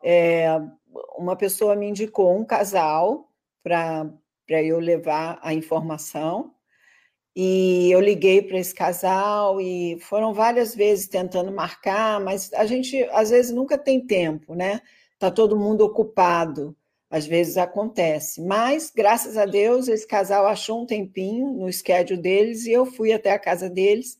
É, 0.03 0.59
uma 1.17 1.37
pessoa 1.37 1.77
me 1.77 1.87
indicou 1.87 2.35
um 2.35 2.45
casal 2.45 3.29
para 3.63 4.63
eu 4.63 4.79
levar 4.79 5.39
a 5.43 5.55
informação. 5.55 6.55
E 7.35 7.91
eu 7.91 8.01
liguei 8.01 8.43
para 8.43 8.59
esse 8.59 8.75
casal 8.75 9.61
e 9.61 9.99
foram 10.01 10.35
várias 10.35 10.75
vezes 10.75 11.07
tentando 11.07 11.51
marcar, 11.51 12.21
mas 12.21 12.53
a 12.53 12.67
gente 12.67 13.03
às 13.13 13.31
vezes 13.31 13.51
nunca 13.51 13.79
tem 13.79 14.05
tempo, 14.07 14.55
né? 14.55 14.81
Tá 15.19 15.31
todo 15.31 15.59
mundo 15.59 15.83
ocupado. 15.83 16.77
Às 17.11 17.27
vezes 17.27 17.59
acontece, 17.59 18.41
mas 18.41 18.91
graças 18.91 19.37
a 19.37 19.45
Deus 19.45 19.87
esse 19.87 20.07
casal 20.07 20.47
achou 20.47 20.83
um 20.83 20.87
tempinho 20.87 21.53
no 21.53 21.71
schedule 21.71 22.19
deles 22.19 22.65
e 22.65 22.73
eu 22.73 22.87
fui 22.87 23.13
até 23.13 23.33
a 23.33 23.39
casa 23.39 23.69
deles 23.69 24.17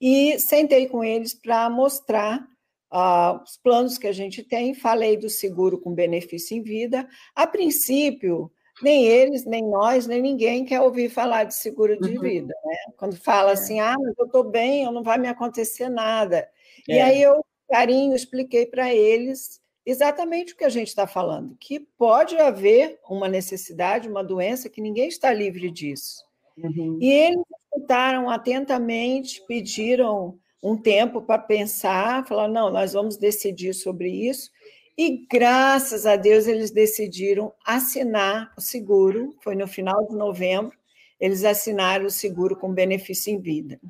e 0.00 0.36
sentei 0.40 0.88
com 0.88 1.04
eles 1.04 1.32
para 1.32 1.70
mostrar 1.70 2.44
uh, 2.92 3.40
os 3.44 3.56
planos 3.56 3.96
que 3.96 4.08
a 4.08 4.12
gente 4.12 4.42
tem. 4.42 4.74
Falei 4.74 5.16
do 5.16 5.30
seguro 5.30 5.78
com 5.78 5.94
benefício 5.94 6.56
em 6.56 6.62
vida. 6.62 7.08
A 7.32 7.46
princípio, 7.46 8.50
nem 8.82 9.06
eles, 9.06 9.44
nem 9.44 9.62
nós, 9.62 10.06
nem 10.06 10.20
ninguém 10.20 10.64
quer 10.64 10.80
ouvir 10.80 11.08
falar 11.08 11.44
de 11.44 11.54
seguro 11.54 11.98
de 12.00 12.16
uhum. 12.16 12.20
vida, 12.20 12.54
né? 12.64 12.76
Quando 12.96 13.16
fala 13.16 13.50
é. 13.50 13.52
assim, 13.54 13.80
ah, 13.80 13.96
mas 13.98 14.14
eu 14.18 14.26
estou 14.26 14.44
bem, 14.44 14.84
não 14.92 15.02
vai 15.02 15.18
me 15.18 15.28
acontecer 15.28 15.88
nada. 15.88 16.48
É. 16.88 16.96
E 16.96 17.00
aí 17.00 17.22
eu, 17.22 17.44
carinho, 17.68 18.14
expliquei 18.14 18.66
para 18.66 18.92
eles 18.92 19.60
exatamente 19.84 20.52
o 20.52 20.56
que 20.56 20.64
a 20.64 20.68
gente 20.68 20.88
está 20.88 21.06
falando, 21.06 21.56
que 21.58 21.80
pode 21.80 22.36
haver 22.36 22.98
uma 23.08 23.28
necessidade, 23.28 24.08
uma 24.08 24.22
doença, 24.22 24.68
que 24.68 24.80
ninguém 24.80 25.08
está 25.08 25.32
livre 25.32 25.70
disso. 25.70 26.24
Uhum. 26.56 26.98
E 27.00 27.10
eles 27.10 27.42
escutaram 27.66 28.30
atentamente, 28.30 29.42
pediram 29.46 30.38
um 30.62 30.76
tempo 30.76 31.20
para 31.20 31.38
pensar, 31.38 32.26
falaram, 32.26 32.52
não, 32.52 32.70
nós 32.70 32.92
vamos 32.92 33.16
decidir 33.16 33.74
sobre 33.74 34.08
isso, 34.08 34.50
e 34.96 35.26
graças 35.30 36.04
a 36.04 36.16
Deus 36.16 36.46
eles 36.46 36.70
decidiram 36.70 37.52
assinar 37.64 38.52
o 38.56 38.60
seguro, 38.60 39.34
foi 39.42 39.54
no 39.54 39.66
final 39.66 40.06
de 40.06 40.14
novembro, 40.14 40.76
eles 41.18 41.44
assinaram 41.44 42.06
o 42.06 42.10
seguro 42.10 42.56
com 42.56 42.72
benefício 42.72 43.32
em 43.32 43.40
vida. 43.40 43.80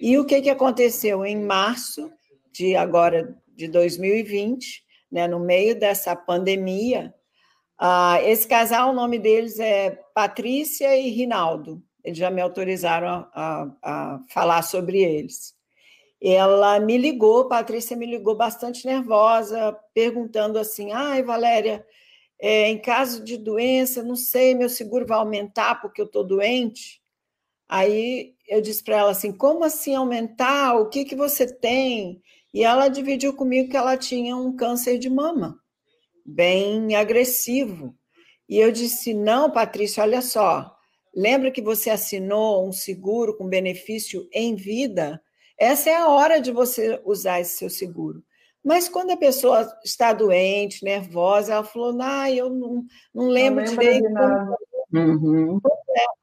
E 0.00 0.18
o 0.18 0.24
que, 0.24 0.40
que 0.40 0.50
aconteceu? 0.50 1.24
Em 1.24 1.40
março 1.40 2.10
de 2.52 2.74
agora 2.74 3.36
de 3.54 3.68
2020, 3.68 4.82
né, 5.12 5.28
no 5.28 5.38
meio 5.38 5.78
dessa 5.78 6.16
pandemia, 6.16 7.14
uh, 7.80 8.16
esse 8.24 8.48
casal, 8.48 8.90
o 8.90 8.94
nome 8.94 9.18
deles 9.18 9.58
é 9.58 9.90
Patrícia 10.14 10.96
e 10.96 11.10
Rinaldo. 11.10 11.82
Eles 12.02 12.18
já 12.18 12.30
me 12.30 12.40
autorizaram 12.40 13.08
a, 13.08 13.28
a, 13.34 13.70
a 13.82 14.20
falar 14.28 14.62
sobre 14.62 15.02
eles 15.02 15.54
ela 16.22 16.78
me 16.78 16.98
ligou, 16.98 17.48
Patrícia 17.48 17.96
me 17.96 18.06
ligou 18.06 18.34
bastante 18.34 18.86
nervosa, 18.86 19.72
perguntando 19.94 20.58
assim: 20.58 20.92
ai, 20.92 21.22
Valéria, 21.22 21.84
é, 22.38 22.68
em 22.68 22.78
caso 22.78 23.24
de 23.24 23.36
doença, 23.36 24.02
não 24.02 24.16
sei, 24.16 24.54
meu 24.54 24.68
seguro 24.68 25.06
vai 25.06 25.18
aumentar 25.18 25.80
porque 25.80 26.00
eu 26.00 26.06
estou 26.06 26.24
doente? 26.24 27.00
Aí 27.68 28.34
eu 28.48 28.60
disse 28.60 28.82
para 28.82 28.98
ela 28.98 29.10
assim: 29.12 29.32
como 29.32 29.64
assim 29.64 29.94
aumentar? 29.94 30.74
O 30.76 30.88
que, 30.88 31.04
que 31.04 31.16
você 31.16 31.46
tem? 31.46 32.20
E 32.52 32.64
ela 32.64 32.88
dividiu 32.88 33.34
comigo 33.34 33.70
que 33.70 33.76
ela 33.76 33.96
tinha 33.96 34.36
um 34.36 34.54
câncer 34.56 34.98
de 34.98 35.08
mama, 35.08 35.58
bem 36.26 36.96
agressivo. 36.96 37.96
E 38.48 38.58
eu 38.58 38.72
disse: 38.72 39.14
não, 39.14 39.50
Patrícia, 39.50 40.02
olha 40.02 40.20
só, 40.20 40.76
lembra 41.14 41.50
que 41.50 41.62
você 41.62 41.90
assinou 41.90 42.68
um 42.68 42.72
seguro 42.72 43.36
com 43.36 43.48
benefício 43.48 44.28
em 44.32 44.54
vida? 44.56 45.22
Essa 45.60 45.90
é 45.90 45.94
a 45.94 46.08
hora 46.08 46.40
de 46.40 46.50
você 46.50 46.98
usar 47.04 47.38
esse 47.38 47.58
seu 47.58 47.68
seguro. 47.68 48.24
Mas 48.64 48.88
quando 48.88 49.10
a 49.10 49.16
pessoa 49.16 49.70
está 49.84 50.14
doente, 50.14 50.82
nervosa, 50.82 51.52
ela 51.52 51.64
falou: 51.64 51.96
ah, 52.00 52.30
eu 52.30 52.48
não, 52.48 52.84
não 53.14 53.28
lembro 53.28 53.64
não 53.64 53.70
direito. 53.70 54.06
Uhum. 54.92 55.60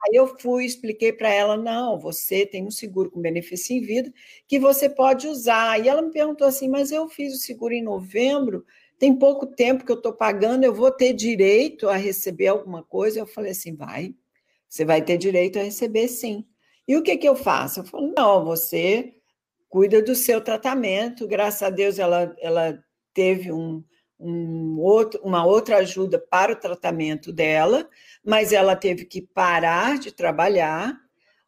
Aí 0.06 0.15
eu 0.15 0.39
fui, 0.39 0.65
expliquei 0.65 1.13
para 1.13 1.32
ela: 1.32 1.56
não, 1.56 2.00
você 2.00 2.48
tem 2.48 2.65
um 2.65 2.72
seguro 2.72 3.12
com 3.12 3.22
benefício 3.22 3.75
em 3.75 3.82
vida 3.82 4.12
que 4.48 4.60
você 4.60 4.89
pode 4.89 5.27
usar. 5.27 5.79
E 5.84 5.88
ela 5.88 6.01
me 6.01 6.12
perguntou 6.12 6.48
assim: 6.48 6.67
mas 6.67 6.91
eu 6.91 7.08
fiz 7.08 7.36
o 7.36 7.38
seguro 7.38 7.74
em 7.74 7.84
novembro, 7.84 8.65
tem 8.98 9.15
pouco 9.15 9.46
tempo 9.46 9.86
que 9.86 9.91
eu 9.91 9.98
estou 9.98 10.13
pagando, 10.13 10.63
eu 10.63 10.74
vou 10.74 10.89
ter 10.89 11.13
direito 11.13 11.88
a 11.89 11.96
receber 11.96 12.48
alguma 12.48 12.84
coisa? 12.84 13.20
Eu 13.20 13.27
falei 13.27 13.51
assim: 13.51 13.75
vai, 13.75 14.15
você 14.67 14.84
vai 14.84 15.01
ter 15.01 15.17
direito 15.17 15.60
a 15.60 15.63
receber 15.63 16.08
sim. 16.08 16.44
E 16.88 16.96
o 16.96 17.03
que, 17.03 17.17
que 17.17 17.27
eu 17.27 17.36
faço? 17.36 17.82
Eu 17.82 17.86
falo: 17.86 18.13
não, 18.15 18.46
você 18.46 19.13
cuida 19.70 20.02
do 20.02 20.16
seu 20.16 20.42
tratamento. 20.42 21.28
Graças 21.28 21.64
a 21.64 21.70
Deus, 21.70 22.00
ela, 22.00 22.36
ela 22.40 22.80
teve 23.14 23.52
um, 23.52 23.84
um 24.20 24.80
outro, 24.80 25.20
uma 25.24 25.46
outra 25.46 25.78
ajuda 25.78 26.20
para 26.20 26.54
o 26.54 26.60
tratamento 26.60 27.32
dela, 27.32 27.88
mas 28.24 28.52
ela 28.52 28.76
teve 28.76 29.06
que 29.06 29.22
parar 29.22 29.98
de 30.00 30.12
trabalhar. 30.12 30.98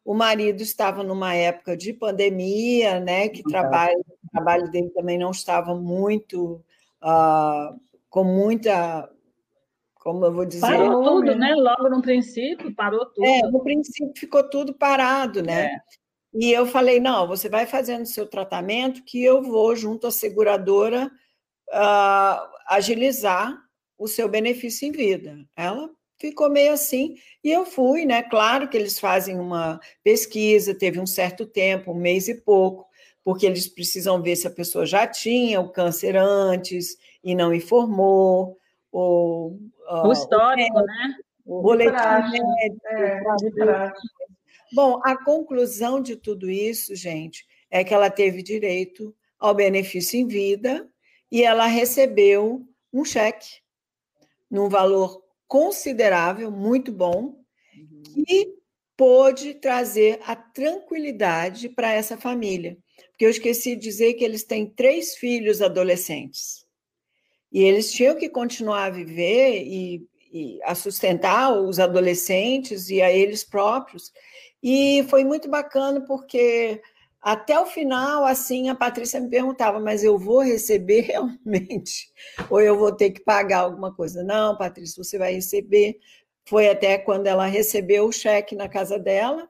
O 0.04 0.14
marido 0.14 0.62
estava 0.62 1.02
numa 1.02 1.34
época 1.34 1.76
de 1.76 1.92
pandemia, 1.92 3.00
né? 3.00 3.28
Que 3.28 3.42
trabalho, 3.42 3.98
o 3.98 4.30
trabalho 4.30 4.70
dele 4.70 4.90
também 4.90 5.18
não 5.18 5.30
estava 5.30 5.74
muito 5.74 6.64
uh, 7.02 7.78
com 8.08 8.24
muita 8.24 9.08
como 10.00 10.24
eu 10.24 10.32
vou 10.32 10.46
dizer. 10.46 10.62
Parou 10.62 11.02
tudo, 11.04 11.36
né? 11.36 11.54
Logo 11.54 11.88
no 11.90 12.00
princípio, 12.00 12.74
parou 12.74 13.04
tudo. 13.04 13.24
É, 13.24 13.42
no 13.42 13.62
princípio 13.62 14.12
ficou 14.16 14.42
tudo 14.48 14.72
parado, 14.72 15.42
né? 15.42 15.66
É. 15.66 15.99
E 16.32 16.52
eu 16.52 16.66
falei: 16.66 17.00
não, 17.00 17.26
você 17.26 17.48
vai 17.48 17.66
fazendo 17.66 18.06
seu 18.06 18.26
tratamento, 18.26 19.04
que 19.04 19.22
eu 19.22 19.42
vou, 19.42 19.74
junto 19.74 20.06
à 20.06 20.10
seguradora, 20.10 21.10
uh, 21.68 22.48
agilizar 22.68 23.56
o 23.98 24.06
seu 24.06 24.28
benefício 24.28 24.88
em 24.88 24.92
vida. 24.92 25.38
Ela 25.56 25.90
ficou 26.18 26.50
meio 26.50 26.72
assim, 26.72 27.14
e 27.42 27.50
eu 27.50 27.64
fui, 27.64 28.04
né? 28.04 28.22
Claro 28.22 28.68
que 28.68 28.76
eles 28.76 28.98
fazem 28.98 29.38
uma 29.38 29.80
pesquisa, 30.04 30.74
teve 30.74 31.00
um 31.00 31.06
certo 31.06 31.46
tempo, 31.46 31.92
um 31.92 31.94
mês 31.94 32.28
e 32.28 32.34
pouco, 32.34 32.86
porque 33.24 33.46
eles 33.46 33.66
precisam 33.66 34.22
ver 34.22 34.36
se 34.36 34.46
a 34.46 34.50
pessoa 34.50 34.84
já 34.84 35.06
tinha 35.06 35.60
o 35.60 35.70
câncer 35.70 36.16
antes 36.16 36.96
e 37.24 37.34
não 37.34 37.54
informou, 37.54 38.56
ou 38.92 39.52
uh, 39.88 40.06
o 40.06 40.12
histórico, 40.12 40.78
o, 40.78 40.82
né? 40.82 41.14
O 41.46 41.62
boletim 41.62 41.92
médico, 41.94 42.86
é, 42.86 43.92
Bom, 44.72 45.00
a 45.04 45.16
conclusão 45.24 46.00
de 46.00 46.16
tudo 46.16 46.50
isso, 46.50 46.94
gente, 46.94 47.44
é 47.70 47.82
que 47.82 47.94
ela 47.94 48.10
teve 48.10 48.42
direito 48.42 49.14
ao 49.38 49.54
benefício 49.54 50.18
em 50.18 50.26
vida 50.26 50.88
e 51.30 51.42
ela 51.42 51.66
recebeu 51.66 52.66
um 52.92 53.04
cheque 53.04 53.60
num 54.50 54.68
valor 54.68 55.22
considerável, 55.46 56.50
muito 56.50 56.92
bom, 56.92 57.42
uhum. 57.76 58.02
que 58.26 58.54
pôde 58.96 59.54
trazer 59.54 60.20
a 60.24 60.36
tranquilidade 60.36 61.68
para 61.68 61.92
essa 61.92 62.16
família. 62.16 62.76
Porque 63.10 63.24
eu 63.24 63.30
esqueci 63.30 63.74
de 63.74 63.82
dizer 63.82 64.14
que 64.14 64.24
eles 64.24 64.44
têm 64.44 64.66
três 64.66 65.14
filhos 65.14 65.62
adolescentes. 65.62 66.66
E 67.52 67.62
eles 67.62 67.92
tinham 67.92 68.16
que 68.16 68.28
continuar 68.28 68.84
a 68.84 68.90
viver 68.90 69.62
e, 69.64 70.06
e 70.32 70.62
a 70.62 70.74
sustentar 70.74 71.52
os 71.52 71.80
adolescentes 71.80 72.90
e 72.90 73.02
a 73.02 73.10
eles 73.10 73.42
próprios. 73.42 74.12
E 74.62 75.04
foi 75.08 75.24
muito 75.24 75.48
bacana 75.48 76.00
porque 76.06 76.82
até 77.20 77.58
o 77.60 77.66
final, 77.66 78.24
assim, 78.24 78.68
a 78.68 78.74
Patrícia 78.74 79.20
me 79.20 79.28
perguntava, 79.28 79.78
mas 79.80 80.02
eu 80.02 80.18
vou 80.18 80.40
receber 80.40 81.00
realmente? 81.44 82.10
Ou 82.48 82.60
eu 82.60 82.78
vou 82.78 82.92
ter 82.92 83.10
que 83.10 83.20
pagar 83.20 83.60
alguma 83.60 83.94
coisa? 83.94 84.22
Não, 84.22 84.56
Patrícia, 84.56 85.02
você 85.02 85.18
vai 85.18 85.34
receber. 85.34 85.98
Foi 86.46 86.68
até 86.68 86.98
quando 86.98 87.26
ela 87.26 87.46
recebeu 87.46 88.06
o 88.06 88.12
cheque 88.12 88.54
na 88.56 88.68
casa 88.68 88.98
dela 88.98 89.48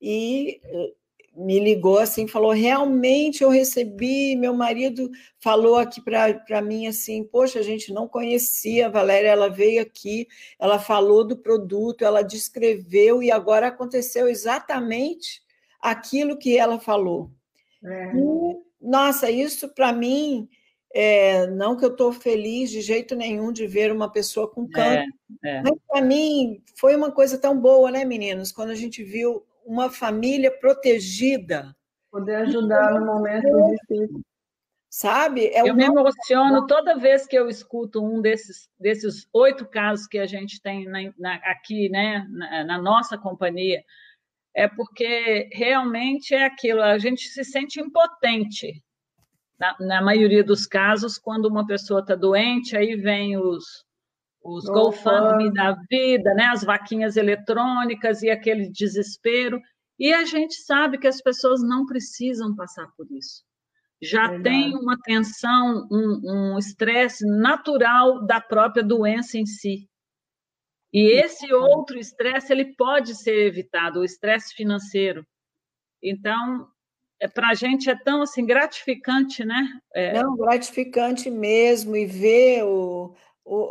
e 0.00 0.60
eh, 0.64 0.92
me 1.36 1.60
ligou 1.60 1.98
assim, 1.98 2.26
falou: 2.26 2.52
realmente 2.52 3.42
eu 3.42 3.50
recebi. 3.50 4.34
Meu 4.34 4.54
marido 4.54 5.10
falou 5.38 5.76
aqui 5.76 6.00
para 6.00 6.62
mim 6.62 6.86
assim: 6.86 7.22
poxa, 7.24 7.58
a 7.58 7.62
gente 7.62 7.92
não 7.92 8.08
conhecia 8.08 8.86
a 8.86 8.90
Valéria, 8.90 9.28
ela 9.28 9.50
veio 9.50 9.82
aqui, 9.82 10.26
ela 10.58 10.78
falou 10.78 11.24
do 11.24 11.36
produto, 11.36 12.04
ela 12.04 12.22
descreveu 12.22 13.22
e 13.22 13.30
agora 13.30 13.68
aconteceu 13.68 14.28
exatamente 14.28 15.42
aquilo 15.80 16.38
que 16.38 16.56
ela 16.56 16.80
falou. 16.80 17.30
É. 17.84 18.12
E, 18.16 18.56
nossa, 18.80 19.30
isso 19.30 19.68
para 19.68 19.92
mim. 19.92 20.48
É, 20.98 21.46
não 21.48 21.76
que 21.76 21.84
eu 21.84 21.90
estou 21.90 22.10
feliz 22.10 22.70
de 22.70 22.80
jeito 22.80 23.14
nenhum 23.14 23.52
de 23.52 23.66
ver 23.66 23.92
uma 23.92 24.10
pessoa 24.10 24.48
com 24.48 24.66
câncer, 24.66 25.04
é, 25.44 25.56
é. 25.56 25.62
mas 25.62 25.74
para 25.86 26.00
mim 26.00 26.62
foi 26.78 26.96
uma 26.96 27.12
coisa 27.12 27.36
tão 27.36 27.60
boa, 27.60 27.90
né, 27.90 28.02
meninos? 28.02 28.50
Quando 28.50 28.70
a 28.70 28.74
gente 28.74 29.04
viu 29.04 29.44
uma 29.66 29.90
família 29.90 30.50
protegida. 30.50 31.76
Poder 32.10 32.36
ajudar 32.36 32.98
no 32.98 33.06
momento 33.06 33.48
difícil. 33.88 34.22
Sabe? 34.88 35.48
É 35.48 35.68
eu 35.68 35.74
me 35.74 35.84
emociono 35.84 36.66
toda 36.66 36.96
vez 36.96 37.26
que 37.26 37.36
eu 37.36 37.50
escuto 37.50 38.02
um 38.02 38.22
desses, 38.22 38.70
desses 38.78 39.28
oito 39.32 39.66
casos 39.66 40.06
que 40.06 40.18
a 40.18 40.26
gente 40.26 40.62
tem 40.62 40.86
na, 40.86 41.12
na, 41.18 41.34
aqui, 41.44 41.90
né, 41.90 42.26
na, 42.30 42.64
na 42.64 42.78
nossa 42.80 43.18
companhia. 43.18 43.84
É 44.54 44.66
porque 44.66 45.50
realmente 45.52 46.34
é 46.34 46.46
aquilo, 46.46 46.82
a 46.82 46.96
gente 46.96 47.28
se 47.28 47.44
sente 47.44 47.78
impotente 47.78 48.82
na, 49.58 49.76
na, 49.80 50.02
maioria 50.02 50.44
dos 50.44 50.66
casos, 50.66 51.18
quando 51.18 51.46
uma 51.46 51.66
pessoa 51.66 52.00
está 52.00 52.14
doente, 52.14 52.76
aí 52.76 52.96
vem 52.96 53.36
os, 53.36 53.85
os 54.46 54.64
GoFundMe 54.64 55.52
da 55.52 55.72
vida, 55.90 56.34
né? 56.34 56.46
as 56.46 56.62
vaquinhas 56.62 57.16
eletrônicas 57.16 58.22
e 58.22 58.30
aquele 58.30 58.70
desespero. 58.70 59.60
E 59.98 60.12
a 60.12 60.24
gente 60.24 60.54
sabe 60.54 60.98
que 60.98 61.06
as 61.06 61.20
pessoas 61.20 61.62
não 61.62 61.86
precisam 61.86 62.54
passar 62.54 62.88
por 62.96 63.06
isso. 63.10 63.44
Já 64.00 64.28
Verdade. 64.28 64.42
tem 64.42 64.76
uma 64.76 64.98
tensão, 65.02 65.88
um 65.90 66.58
estresse 66.58 67.26
um 67.26 67.38
natural 67.38 68.26
da 68.26 68.40
própria 68.40 68.82
doença 68.82 69.38
em 69.38 69.46
si. 69.46 69.88
E 70.92 71.20
esse 71.20 71.52
outro 71.52 71.98
estresse 71.98 72.52
ele 72.52 72.74
pode 72.76 73.14
ser 73.14 73.46
evitado, 73.46 74.00
o 74.00 74.04
estresse 74.04 74.54
financeiro. 74.54 75.26
Então, 76.02 76.68
é, 77.20 77.26
para 77.26 77.50
a 77.50 77.54
gente 77.54 77.88
é 77.88 77.96
tão 77.96 78.22
assim 78.22 78.44
gratificante, 78.44 79.44
né? 79.44 79.80
É... 79.94 80.22
Não, 80.22 80.36
gratificante 80.36 81.30
mesmo, 81.30 81.96
e 81.96 82.04
ver 82.04 82.64
o, 82.64 83.14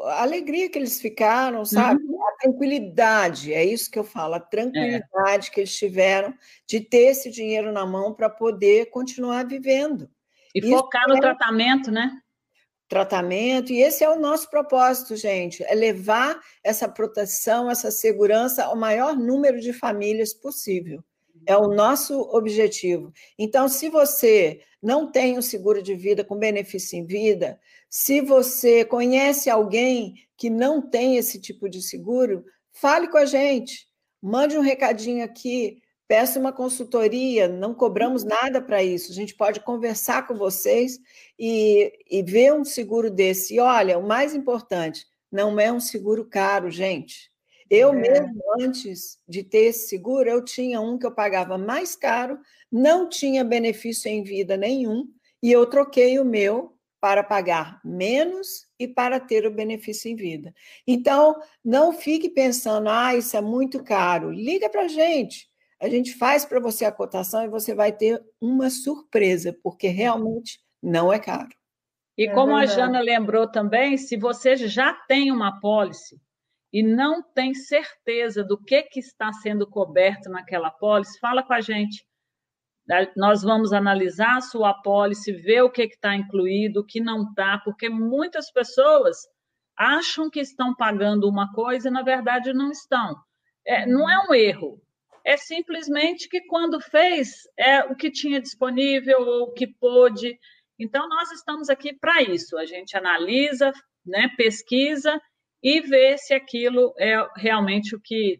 a 0.05 0.21
alegria 0.21 0.69
que 0.69 0.77
eles 0.77 1.01
ficaram, 1.01 1.65
sabe? 1.65 2.01
Uhum. 2.03 2.23
A 2.25 2.31
tranquilidade, 2.38 3.53
é 3.53 3.63
isso 3.63 3.91
que 3.91 3.99
eu 3.99 4.03
falo, 4.03 4.35
a 4.35 4.39
tranquilidade 4.39 5.49
é. 5.49 5.51
que 5.51 5.59
eles 5.59 5.75
tiveram 5.75 6.33
de 6.67 6.79
ter 6.79 7.11
esse 7.11 7.29
dinheiro 7.29 7.71
na 7.71 7.85
mão 7.85 8.13
para 8.13 8.29
poder 8.29 8.89
continuar 8.89 9.45
vivendo. 9.45 10.09
E 10.53 10.59
isso 10.59 10.69
focar 10.69 11.07
no 11.07 11.17
é... 11.17 11.19
tratamento, 11.19 11.91
né? 11.91 12.11
Tratamento, 12.88 13.73
e 13.73 13.81
esse 13.81 14.03
é 14.03 14.09
o 14.09 14.19
nosso 14.19 14.49
propósito, 14.49 15.15
gente, 15.15 15.63
é 15.63 15.73
levar 15.73 16.39
essa 16.63 16.88
proteção, 16.88 17.69
essa 17.69 17.89
segurança 17.89 18.65
ao 18.65 18.75
maior 18.75 19.15
número 19.17 19.59
de 19.59 19.73
famílias 19.73 20.33
possível. 20.33 21.03
É 21.45 21.55
o 21.58 21.67
nosso 21.67 22.19
objetivo. 22.36 23.13
Então, 23.38 23.67
se 23.67 23.89
você 23.89 24.62
não 24.81 25.12
tem 25.12 25.38
um 25.38 25.41
seguro 25.41 25.81
de 25.81 25.95
vida 25.95 26.23
com 26.23 26.38
benefício 26.38 26.97
em 26.97 27.05
vida, 27.05 27.60
se 27.89 28.21
você 28.21 28.84
conhece 28.86 29.49
alguém 29.49 30.15
que 30.38 30.49
não 30.49 30.81
tem 30.81 31.17
esse 31.17 31.39
tipo 31.39 31.69
de 31.69 31.81
seguro, 31.81 32.45
fale 32.71 33.08
com 33.08 33.17
a 33.17 33.25
gente, 33.25 33.88
mande 34.21 34.58
um 34.58 34.62
recadinho 34.62 35.23
aqui, 35.23 35.81
peça 36.08 36.39
uma 36.39 36.51
consultoria, 36.53 37.47
não 37.47 37.73
cobramos 37.73 38.23
nada 38.23 38.62
para 38.62 38.84
isso. 38.84 39.12
A 39.12 39.15
gente 39.15 39.34
pode 39.34 39.60
conversar 39.60 40.27
com 40.27 40.36
vocês 40.36 40.99
e, 41.38 41.91
e 42.10 42.21
ver 42.21 42.53
um 42.53 42.63
seguro 42.63 43.10
desse. 43.10 43.55
E 43.55 43.60
olha, 43.60 43.97
o 43.97 44.08
mais 44.08 44.36
importante, 44.36 45.05
não 45.31 45.60
é 45.60 45.71
um 45.71 45.79
seguro 45.79 46.25
caro, 46.25 46.69
gente. 46.69 47.31
Eu 47.69 47.89
é. 47.89 47.95
mesmo, 47.95 48.41
antes 48.60 49.19
de 49.28 49.43
ter 49.43 49.65
esse 49.65 49.89
seguro, 49.89 50.30
eu 50.30 50.43
tinha 50.43 50.80
um 50.80 50.97
que 50.97 51.06
eu 51.06 51.12
pagava 51.12 51.58
mais 51.58 51.95
caro, 51.95 52.39
não 52.71 53.10
tinha 53.10 53.43
benefício 53.43 54.10
em 54.10 54.23
vida 54.23 54.56
nenhum, 54.56 55.08
e 55.41 55.51
eu 55.51 55.65
troquei 55.65 56.19
o 56.19 56.25
meu 56.25 56.75
para 56.99 57.23
pagar 57.23 57.80
menos 57.86 58.65
e 58.80 58.88
para 58.88 59.19
ter 59.19 59.45
o 59.45 59.54
benefício 59.54 60.10
em 60.10 60.15
vida. 60.15 60.54
Então, 60.88 61.39
não 61.63 61.93
fique 61.93 62.30
pensando, 62.30 62.89
ah, 62.89 63.15
isso 63.15 63.38
é 63.38 63.41
muito 63.41 63.84
caro. 63.84 64.32
Liga 64.32 64.69
para 64.69 64.84
a 64.84 64.88
gente. 64.88 65.47
A 65.80 65.88
gente 65.88 66.15
faz 66.15 66.45
para 66.45 66.60
você 66.60 66.84
a 66.84 66.91
cotação 66.91 67.43
e 67.43 67.49
você 67.49 67.75
vai 67.75 67.91
ter 67.91 68.19
uma 68.41 68.69
surpresa, 68.69 69.56
porque 69.62 69.88
realmente 69.88 70.60
não 70.82 71.13
é 71.13 71.19
caro. 71.19 71.49
E 72.17 72.30
como 72.30 72.58
é 72.58 72.63
a 72.63 72.65
Jana 72.65 73.01
lembrou 73.01 73.47
também, 73.51 73.97
se 73.97 74.17
você 74.17 74.56
já 74.56 74.93
tem 74.93 75.32
uma 75.32 75.60
pólice, 75.60 76.19
e 76.75 76.83
não 76.83 77.23
tem 77.23 77.53
certeza 77.53 78.43
do 78.43 78.61
que, 78.61 78.83
que 78.83 78.99
está 78.99 79.31
sendo 79.31 79.65
coberto 79.65 80.29
naquela 80.29 80.67
apólice, 80.67 81.17
fala 81.21 81.41
com 81.41 81.53
a 81.53 81.61
gente. 81.61 82.05
Nós 83.15 83.43
vamos 83.43 83.71
analisar 83.71 84.35
a 84.35 84.41
sua 84.41 84.71
apólice, 84.71 85.31
ver 85.31 85.61
o 85.61 85.71
que 85.71 85.83
está 85.83 86.13
incluído, 86.13 86.81
o 86.81 86.85
que 86.85 86.99
não 86.99 87.29
está, 87.29 87.59
porque 87.59 87.88
muitas 87.88 88.51
pessoas 88.51 89.15
acham 89.77 90.29
que 90.29 90.41
estão 90.41 90.75
pagando 90.75 91.29
uma 91.29 91.49
coisa 91.53 91.88
e, 91.88 91.91
na 91.91 92.01
verdade, 92.01 92.51
não 92.51 92.69
estão. 92.69 93.15
É, 93.65 93.85
não 93.85 94.09
é 94.09 94.27
um 94.27 94.33
erro, 94.33 94.77
é 95.25 95.38
simplesmente 95.38 96.27
que 96.27 96.41
quando 96.41 96.81
fez 96.81 97.43
é 97.57 97.85
o 97.85 97.95
que 97.95 98.11
tinha 98.11 98.41
disponível 98.41 99.21
ou 99.21 99.43
o 99.43 99.53
que 99.53 99.65
pôde. 99.65 100.38
Então, 100.77 101.07
nós 101.07 101.31
estamos 101.31 101.69
aqui 101.69 101.97
para 101.97 102.21
isso. 102.21 102.57
A 102.57 102.65
gente 102.65 102.97
analisa, 102.97 103.71
né, 104.05 104.27
pesquisa 104.35 105.21
e 105.65 105.82
ver 105.82 106.19
se 106.19 106.36
aquilo 106.36 106.93
é 106.95 107.15
realmente 107.36 107.95
o 107.95 107.99
que, 107.99 108.39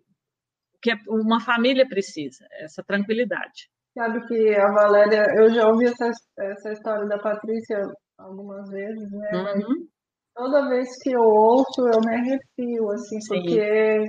que 0.80 0.94
uma 1.10 1.40
família 1.40 1.88
precisa, 1.88 2.46
essa 2.52 2.84
tranquilidade. 2.84 3.68
Sabe 3.98 4.24
que 4.28 4.54
a 4.54 4.72
Valéria, 4.72 5.26
eu 5.36 5.50
já 5.50 5.68
ouvi 5.68 5.86
essa, 5.86 6.12
essa 6.38 6.72
história 6.72 7.08
da 7.08 7.18
Patrícia 7.18 7.82
algumas 8.20 8.70
vezes, 8.70 9.12
né? 9.12 9.30
Uhum. 9.34 9.88
toda 10.36 10.70
vez 10.70 10.88
que 11.02 11.14
eu 11.14 11.22
ouço, 11.22 11.82
eu 11.92 12.00
me 12.02 12.14
arrepio, 12.14 12.92
assim, 12.92 13.20
Sim. 13.20 13.28
porque 13.28 14.08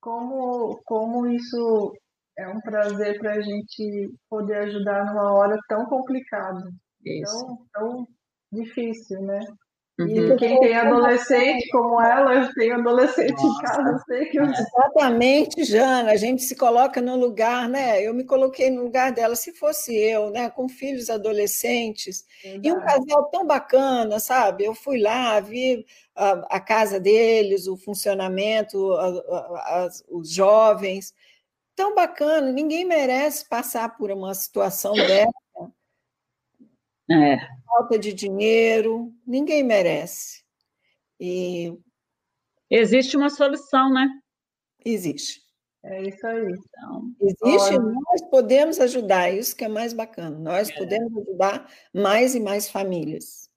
como, 0.00 0.80
como 0.84 1.28
isso 1.28 1.92
é 2.36 2.48
um 2.48 2.60
prazer 2.62 3.16
para 3.20 3.34
a 3.34 3.40
gente 3.40 4.12
poder 4.28 4.56
ajudar 4.64 5.04
numa 5.04 5.32
hora 5.34 5.56
tão 5.68 5.84
complicada, 5.86 6.68
tão, 7.04 7.58
tão 7.72 8.06
difícil, 8.50 9.20
né? 9.20 9.38
Uhum. 9.98 10.08
E 10.08 10.36
quem 10.36 10.60
tem 10.60 10.74
adolescente 10.74 11.70
como 11.70 11.98
ela, 12.02 12.34
eu 12.34 12.54
tenho 12.54 12.74
adolescente 12.74 13.32
Nossa. 13.32 13.46
em 13.46 13.62
casa, 13.62 13.90
eu 13.90 13.98
sei 14.00 14.26
que 14.26 14.38
eu... 14.38 14.44
Exatamente, 14.44 15.64
Jana, 15.64 16.10
a 16.10 16.16
gente 16.16 16.42
se 16.42 16.54
coloca 16.54 17.00
no 17.00 17.16
lugar, 17.16 17.66
né? 17.66 18.02
Eu 18.02 18.12
me 18.12 18.22
coloquei 18.22 18.68
no 18.68 18.82
lugar 18.82 19.10
dela, 19.10 19.34
se 19.34 19.54
fosse 19.54 19.96
eu, 19.96 20.30
né? 20.30 20.50
Com 20.50 20.68
filhos 20.68 21.08
adolescentes, 21.08 22.26
Verdade. 22.42 22.68
e 22.68 22.72
um 22.72 22.80
casal 22.80 23.24
tão 23.30 23.46
bacana, 23.46 24.20
sabe? 24.20 24.66
Eu 24.66 24.74
fui 24.74 25.00
lá, 25.00 25.40
vi 25.40 25.86
a, 26.14 26.56
a 26.56 26.60
casa 26.60 27.00
deles, 27.00 27.66
o 27.66 27.78
funcionamento, 27.78 28.92
a, 28.92 29.06
a, 29.06 29.88
os 30.10 30.30
jovens, 30.30 31.14
tão 31.74 31.94
bacana, 31.94 32.52
ninguém 32.52 32.84
merece 32.84 33.48
passar 33.48 33.96
por 33.96 34.10
uma 34.10 34.34
situação 34.34 34.92
dessa. 34.94 35.45
É. 37.10 37.38
Falta 37.66 37.98
de 37.98 38.12
dinheiro, 38.12 39.12
ninguém 39.26 39.62
merece. 39.62 40.42
E 41.20 41.72
existe 42.70 43.16
uma 43.16 43.30
solução, 43.30 43.92
né? 43.92 44.08
Existe. 44.84 45.40
É 45.84 46.02
isso 46.02 46.26
aí. 46.26 46.42
Então, 46.42 47.12
existe, 47.20 47.74
Olha. 47.74 47.78
nós 47.78 48.22
podemos 48.28 48.80
ajudar, 48.80 49.30
isso 49.30 49.54
que 49.54 49.64
é 49.64 49.68
mais 49.68 49.92
bacana. 49.92 50.36
Nós 50.36 50.68
é. 50.68 50.74
podemos 50.74 51.16
ajudar 51.16 51.70
mais 51.94 52.34
e 52.34 52.40
mais 52.40 52.68
famílias. 52.68 53.48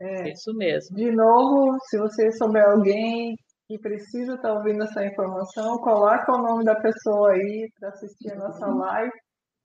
É. 0.00 0.30
Isso 0.30 0.54
mesmo. 0.54 0.96
De 0.96 1.10
novo, 1.10 1.76
se 1.88 1.98
você 1.98 2.30
souber 2.32 2.64
alguém 2.64 3.36
que 3.66 3.78
precisa 3.78 4.34
estar 4.34 4.52
ouvindo 4.52 4.84
essa 4.84 5.04
informação, 5.04 5.78
coloca 5.78 6.32
o 6.32 6.42
nome 6.42 6.64
da 6.64 6.74
pessoa 6.76 7.32
aí 7.32 7.68
para 7.78 7.88
assistir 7.88 8.32
a 8.32 8.36
nossa 8.36 8.66
uhum. 8.68 8.78
live 8.78 9.12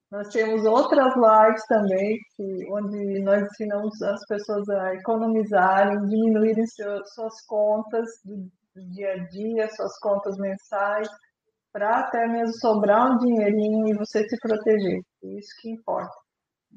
nós 0.09 0.29
temos 0.29 0.65
outras 0.65 1.13
lives 1.15 1.65
também, 1.67 2.17
que, 2.35 2.71
onde 2.71 3.21
nós 3.23 3.43
ensinamos 3.43 4.01
as 4.01 4.25
pessoas 4.25 4.67
a 4.69 4.93
economizarem, 4.95 5.99
diminuírem 6.05 6.65
seu, 6.65 7.05
suas 7.07 7.45
contas 7.45 8.07
do, 8.23 8.49
do 8.73 8.89
dia 8.91 9.13
a 9.13 9.17
dia, 9.27 9.69
suas 9.69 9.99
contas 9.99 10.37
mensais, 10.37 11.09
para 11.73 11.99
até 11.99 12.25
mesmo 12.25 12.53
sobrar 12.59 13.11
um 13.11 13.17
dinheirinho 13.17 13.87
e 13.89 13.97
você 13.97 14.27
se 14.27 14.37
proteger. 14.39 15.01
Isso 15.23 15.49
que 15.61 15.71
importa. 15.71 16.15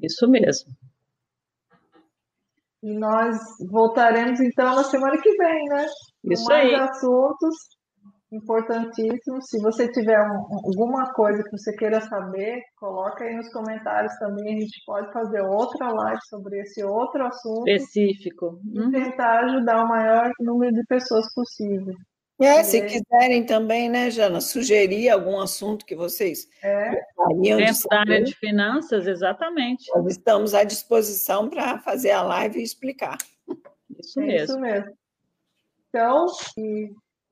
Isso 0.03 0.29
mesmo. 0.29 0.73
E 2.83 2.93
nós 2.99 3.37
voltaremos 3.71 4.41
então 4.41 4.75
na 4.75 4.83
semana 4.83 5.21
que 5.21 5.31
vem, 5.37 5.65
né? 5.67 5.87
Isso 6.25 6.45
Com 6.45 6.53
mais 6.53 6.69
aí. 6.69 6.75
assuntos 6.75 7.80
importantíssimo. 8.33 9.43
Se 9.43 9.59
você 9.61 9.91
tiver 9.91 10.21
um, 10.21 10.47
alguma 10.65 11.13
coisa 11.13 11.43
que 11.43 11.51
você 11.51 11.75
queira 11.77 12.01
saber, 12.01 12.63
coloca 12.77 13.25
aí 13.25 13.35
nos 13.35 13.53
comentários 13.53 14.17
também. 14.19 14.57
A 14.57 14.61
gente 14.61 14.83
pode 14.87 15.13
fazer 15.13 15.41
outra 15.43 15.91
live 15.93 16.21
sobre 16.29 16.61
esse 16.61 16.83
outro 16.85 17.25
assunto 17.27 17.69
específico 17.69 18.61
e 18.73 18.81
uhum. 18.81 18.91
tentar 18.91 19.45
ajudar 19.45 19.85
o 19.85 19.89
maior 19.89 20.31
número 20.41 20.75
de 20.75 20.85
pessoas 20.87 21.33
possível. 21.35 21.95
É, 22.41 22.63
se 22.63 22.81
quiserem 22.87 23.45
também, 23.45 23.91
né, 23.91 24.11
Jana, 24.11 24.41
sugerir 24.41 25.11
algum 25.11 25.39
assunto 25.39 25.85
que 25.85 25.95
vocês 25.95 26.49
é. 26.63 26.91
Dentro 27.39 27.89
da 27.91 27.99
área 27.99 28.25
de 28.25 28.35
finanças, 28.35 29.07
exatamente. 29.07 29.85
Nós 29.95 30.07
estamos 30.07 30.55
à 30.55 30.65
disposição 30.65 31.51
para 31.51 31.79
fazer 31.81 32.13
a 32.13 32.23
live 32.23 32.61
e 32.61 32.63
explicar. 32.63 33.19
Isso 33.99 34.21
é 34.21 34.25
mesmo. 34.25 34.45
Isso 34.45 34.59
mesmo. 34.59 34.91
Então, 35.91 36.27
e 36.57 36.91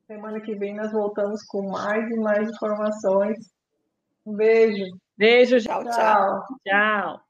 Semana 0.09 0.41
que 0.41 0.55
vem 0.55 0.75
nós 0.75 0.91
voltamos 0.91 1.43
com 1.45 1.69
mais 1.69 2.03
e 2.09 2.15
mais 2.15 2.49
informações. 2.49 3.37
Um 4.25 4.35
beijo. 4.35 4.83
Beijo, 5.15 5.59
tchau. 5.59 5.83
Tchau. 5.83 6.47
tchau. 6.67 7.21